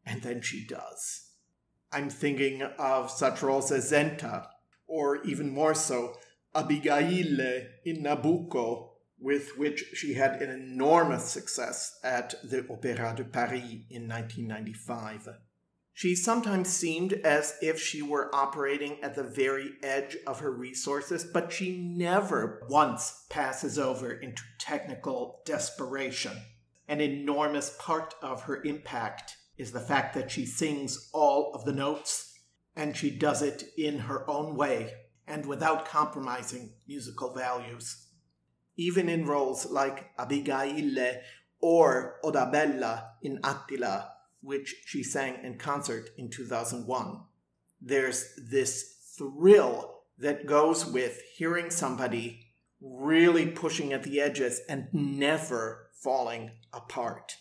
[0.06, 1.32] And then she does.
[1.92, 4.48] I'm thinking of such roles as Senta,
[4.88, 6.16] or even more so,
[6.56, 8.90] Abigail uh, in Nabucco,
[9.20, 15.30] with which she had an enormous success at the Opéra de Paris in 1995.
[15.94, 21.26] She sometimes seemed as if she were operating at the very edge of her resources,
[21.26, 26.38] but she never once passes over into technical desperation.
[26.88, 31.74] An enormous part of her impact is the fact that she sings all of the
[31.74, 32.40] notes,
[32.76, 34.94] and she does it in her own way
[35.30, 38.08] and without compromising musical values.
[38.76, 41.16] Even in roles like Abigail
[41.62, 44.12] or Odabella in Attila,
[44.42, 47.22] which she sang in concert in 2001,
[47.82, 52.48] there's this thrill that goes with hearing somebody
[52.82, 57.36] really pushing at the edges and never falling apart.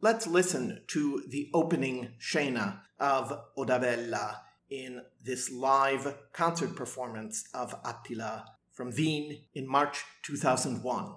[0.00, 4.38] Let's listen to the opening scena of Odabella
[4.70, 11.14] in this live concert performance of Attila from Wien in March 2001,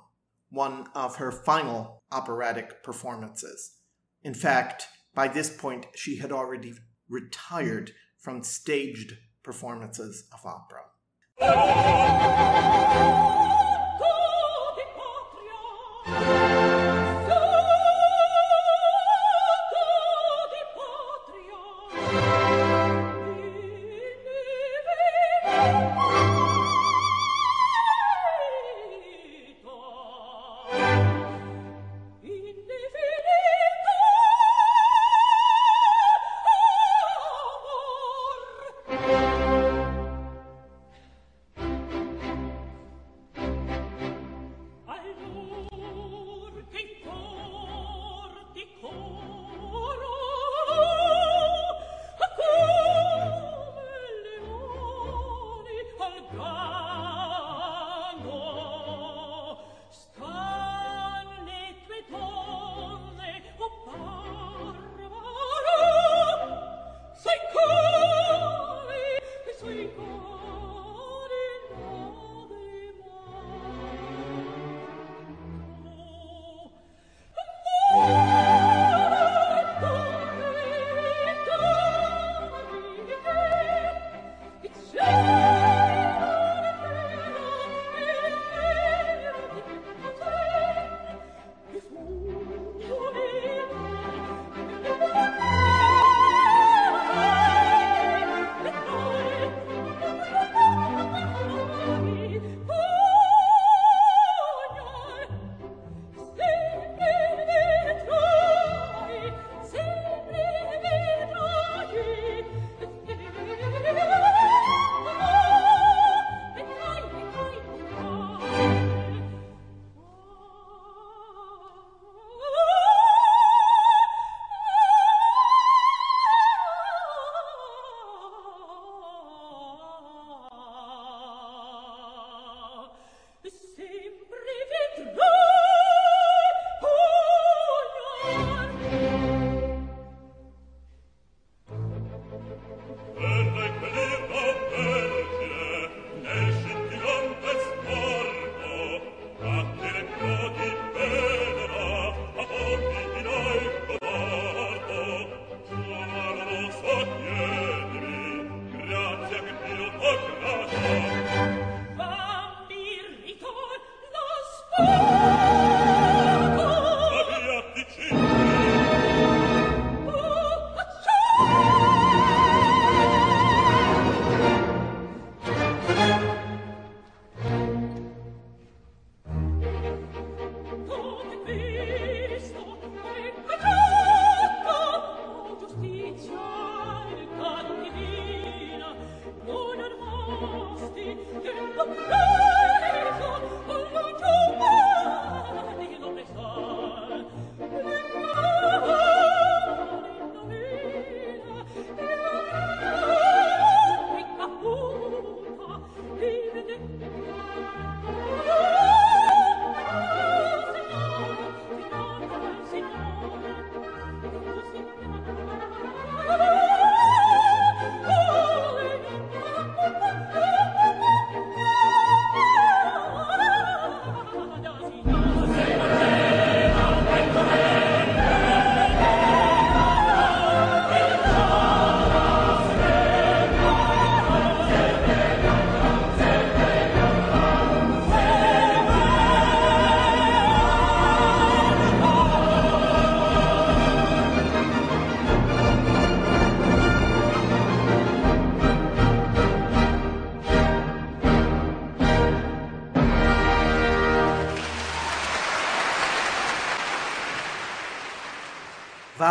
[0.50, 3.78] one of her final operatic performances.
[4.24, 6.74] In fact, by this point, she had already
[7.08, 10.82] retired from staged performances of opera.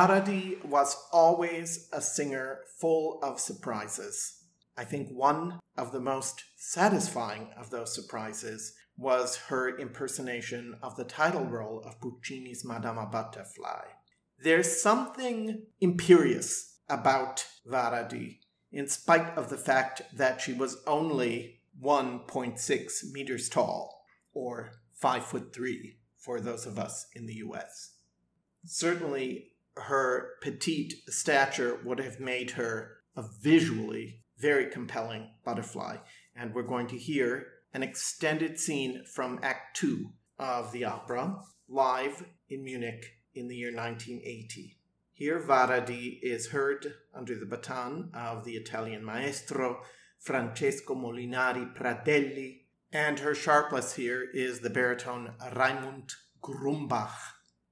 [0.02, 4.42] Varady was always a singer full of surprises.
[4.76, 11.04] I think one of the most satisfying of those surprises was her impersonation of the
[11.04, 13.84] title role of Puccini's Madama Butterfly.
[14.40, 18.40] There's something imperious about Varady,
[18.72, 24.04] in spite of the fact that she was only 1.6 meters tall,
[24.34, 27.92] or 5 foot 3 for those of us in the US.
[28.64, 35.96] Certainly, her petite stature would have made her a visually very compelling butterfly,
[36.34, 41.38] and we're going to hear an extended scene from Act Two of the opera,
[41.68, 43.04] live in Munich
[43.34, 44.76] in the year 1980.
[45.12, 49.82] Here, Varady is heard under the baton of the Italian maestro
[50.18, 52.62] Francesco Molinari Pradelli,
[52.92, 56.12] and her sharpless here is the baritone Raimund
[56.42, 57.12] Grumbach,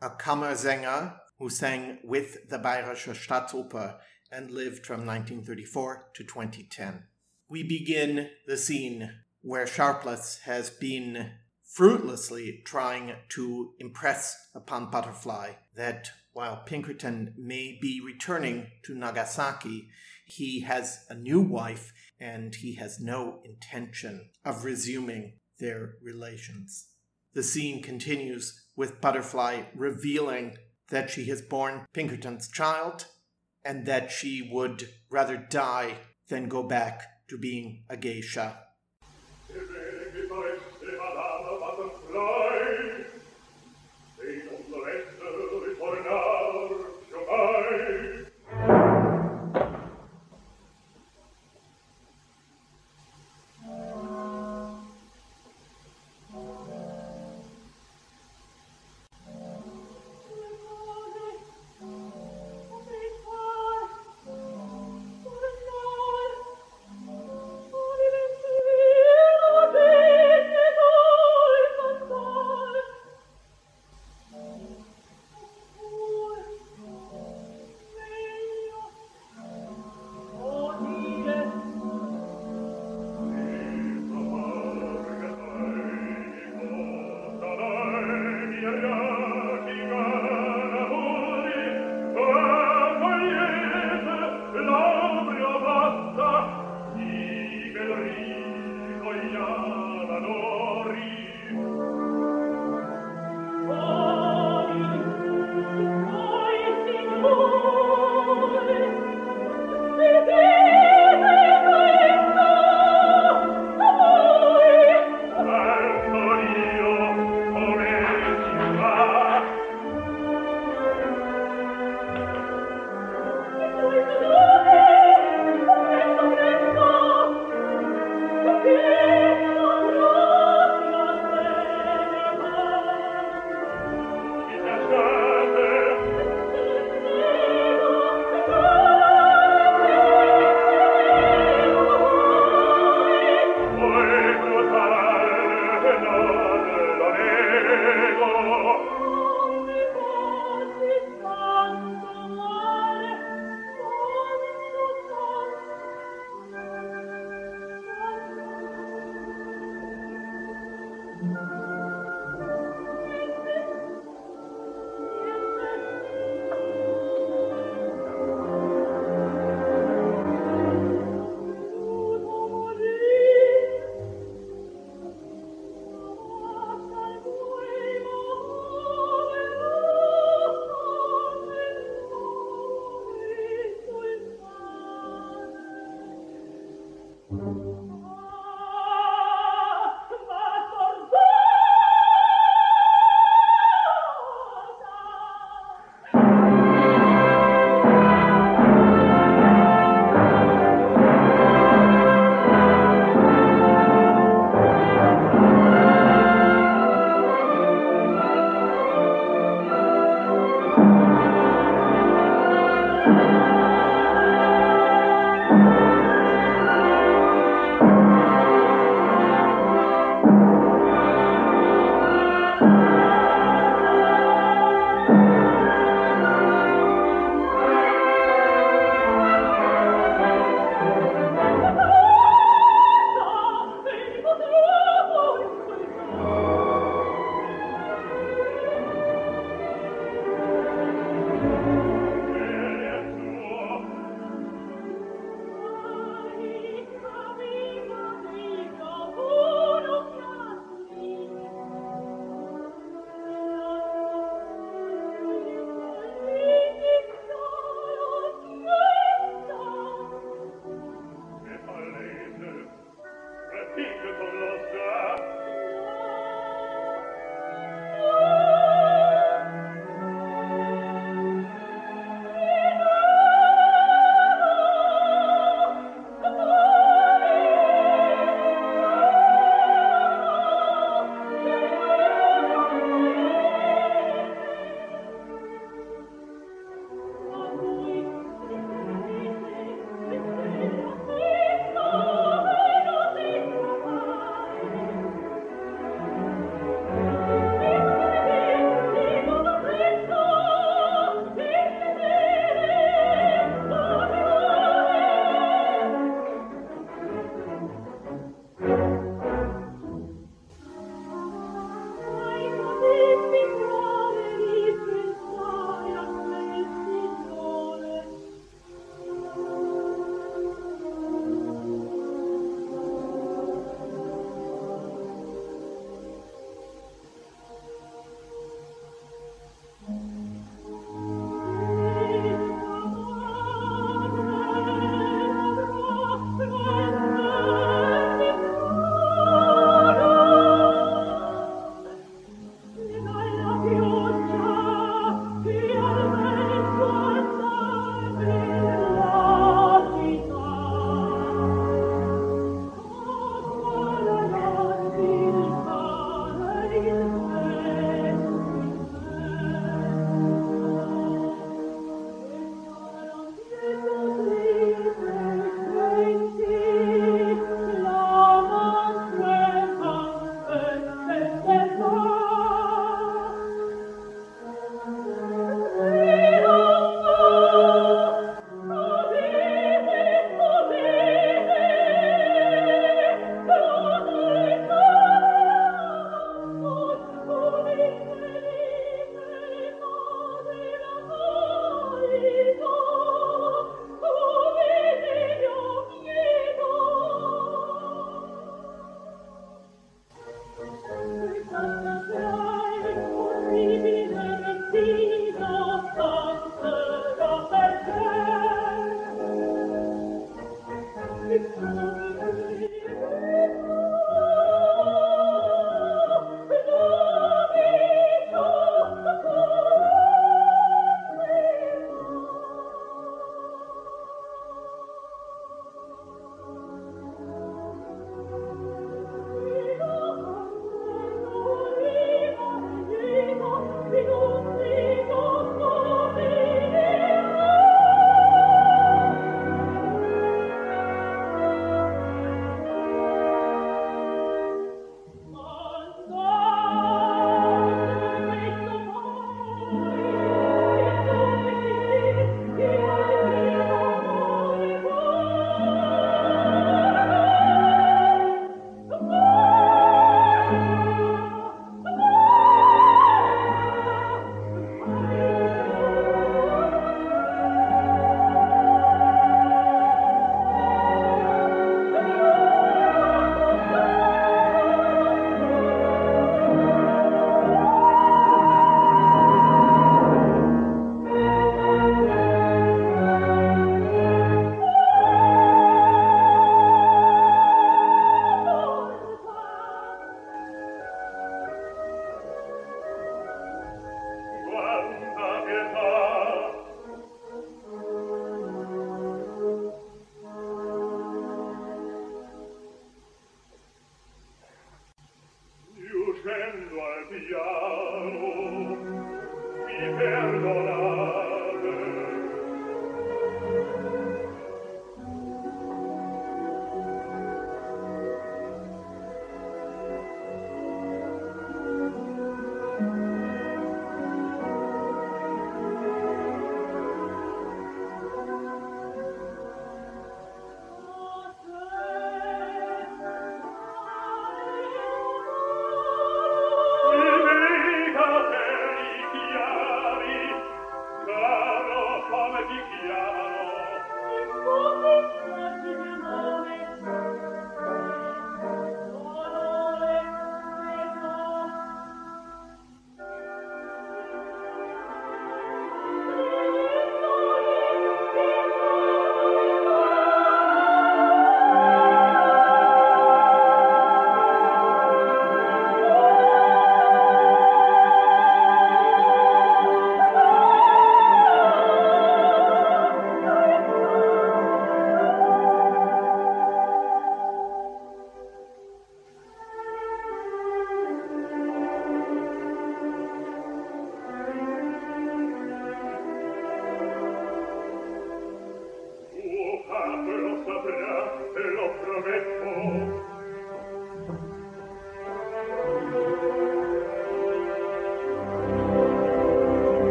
[0.00, 3.96] a Kammersänger who sang with the Bayerische Staatsoper
[4.30, 7.02] and lived from 1934 to 2010.
[7.48, 9.10] We begin the scene
[9.40, 11.32] where Sharpless has been
[11.64, 19.88] fruitlessly trying to impress upon Butterfly that while Pinkerton may be returning to Nagasaki,
[20.24, 26.86] he has a new wife and he has no intention of resuming their relations.
[27.34, 30.56] The scene continues with Butterfly revealing
[30.92, 33.06] that she has borne Pinkerton's child
[33.64, 35.96] and that she would rather die
[36.28, 38.58] than go back to being a geisha.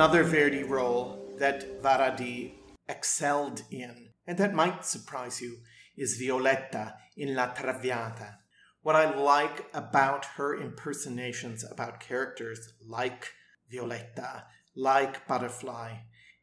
[0.00, 2.52] Another Verdi role that Varady
[2.88, 5.58] excelled in, and that might surprise you,
[5.94, 8.38] is Violetta in La Traviata.
[8.80, 13.28] What I like about her impersonations about characters like
[13.70, 14.44] Violetta,
[14.74, 15.96] like Butterfly,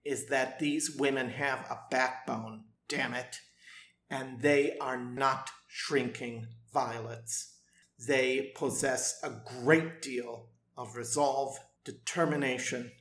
[0.05, 3.37] is that these women have a backbone, damn it,
[4.07, 7.55] and they are not shrinking violets.
[8.07, 12.91] They possess a great deal of resolve, determination,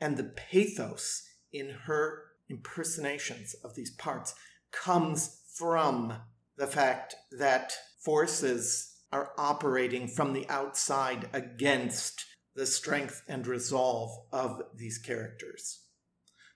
[0.00, 4.34] and the pathos in her impersonations of these parts
[4.72, 6.14] comes from
[6.56, 12.24] the fact that forces are operating from the outside against
[12.54, 15.80] the strength and resolve of these characters.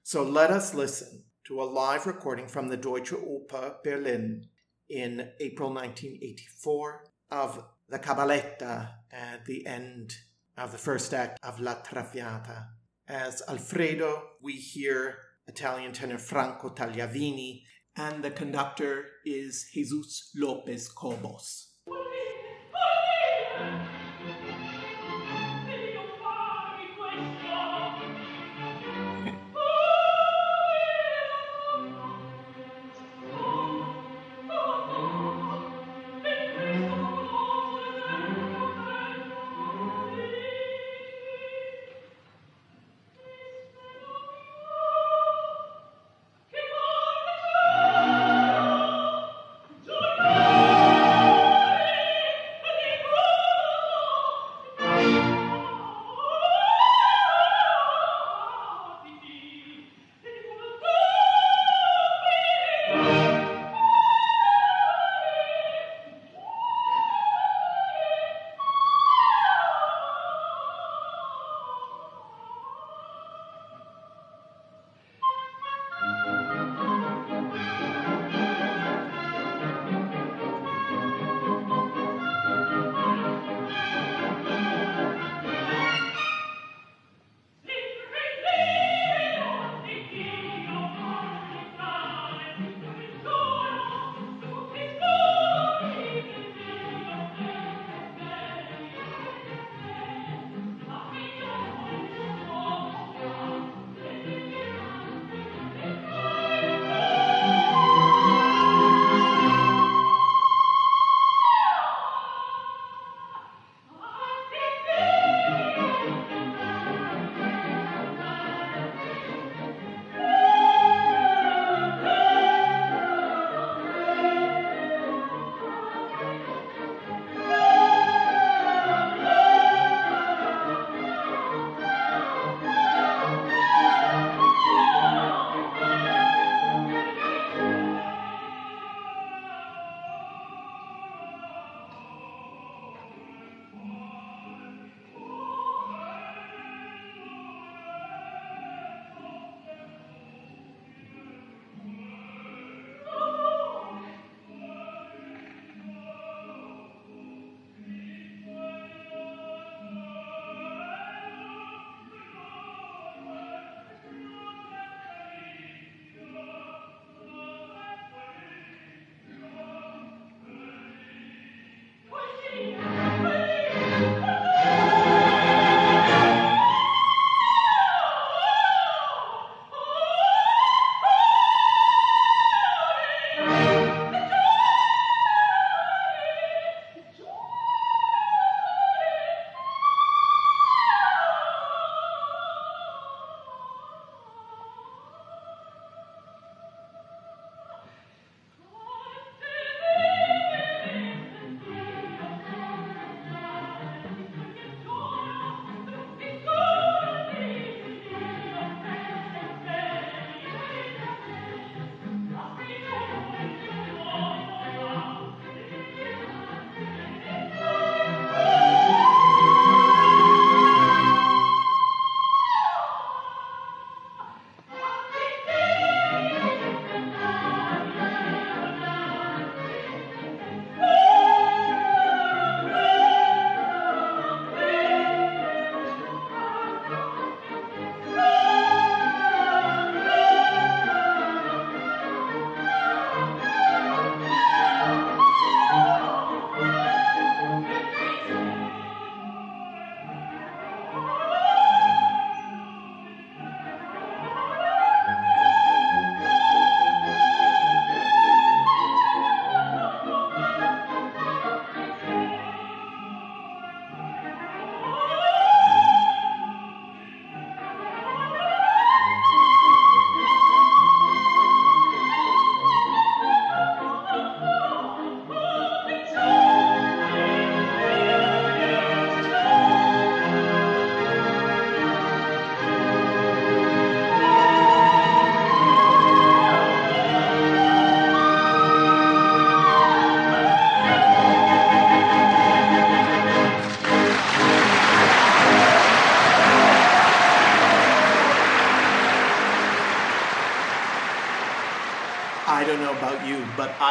[0.02, 4.48] So let us listen to a live recording from the Deutsche Oper Berlin
[4.88, 10.14] in April 1984 of the Cabaletta at the end
[10.56, 12.68] of the first act of La Traviata
[13.08, 17.62] as Alfredo, we hear Italian tenor Franco Tagliavini,
[17.96, 21.70] and the conductor is Jesus Lopez Cobos.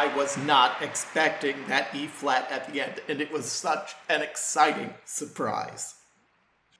[0.04, 4.20] I was not expecting that E flat at the end, and it was such an
[4.20, 5.94] exciting surprise.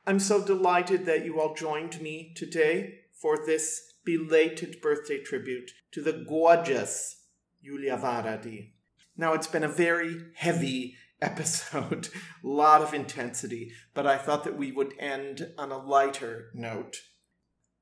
[0.07, 6.03] I'm so delighted that you all joined me today for this belated birthday tribute to
[6.03, 7.23] the gorgeous
[7.65, 8.73] Julia Varady.
[9.17, 12.11] Now, it's been a very heavy episode,
[12.45, 16.99] a lot of intensity, but I thought that we would end on a lighter note.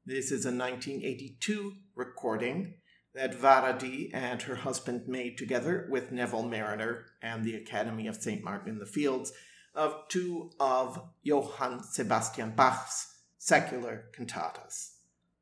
[0.06, 2.74] This is a 1982 recording
[3.14, 8.42] that Varady and her husband made together with Neville Marriner and the Academy of St.
[8.42, 9.32] Martin in the Fields
[9.74, 14.92] of two of Johann Sebastian Bach's secular cantatas.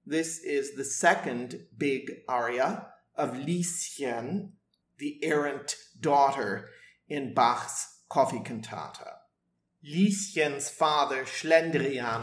[0.07, 4.51] This is the second big aria of Lieschen,
[4.99, 6.69] the errant daughter
[7.09, 9.20] in Bach's coffee cantata.
[9.83, 12.23] Lieschen's father, Schlendrian,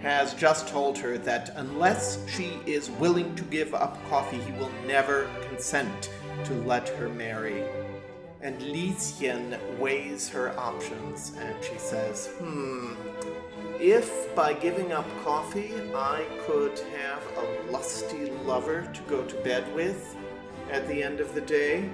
[0.00, 4.70] has just told her that unless she is willing to give up coffee, he will
[4.86, 6.10] never consent
[6.44, 7.64] to let her marry.
[8.42, 12.92] And Lieschen weighs her options and she says, Hmm,
[13.80, 19.74] if by giving up coffee I could have a lusty lover to go to bed
[19.74, 20.16] with
[20.70, 21.88] at the end of the day,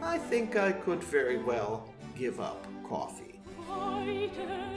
[0.00, 3.31] I think I could very well give up coffee.
[4.04, 4.71] Heute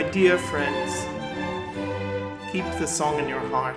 [0.00, 1.04] My dear friends,
[2.50, 3.69] keep the song in your hearts.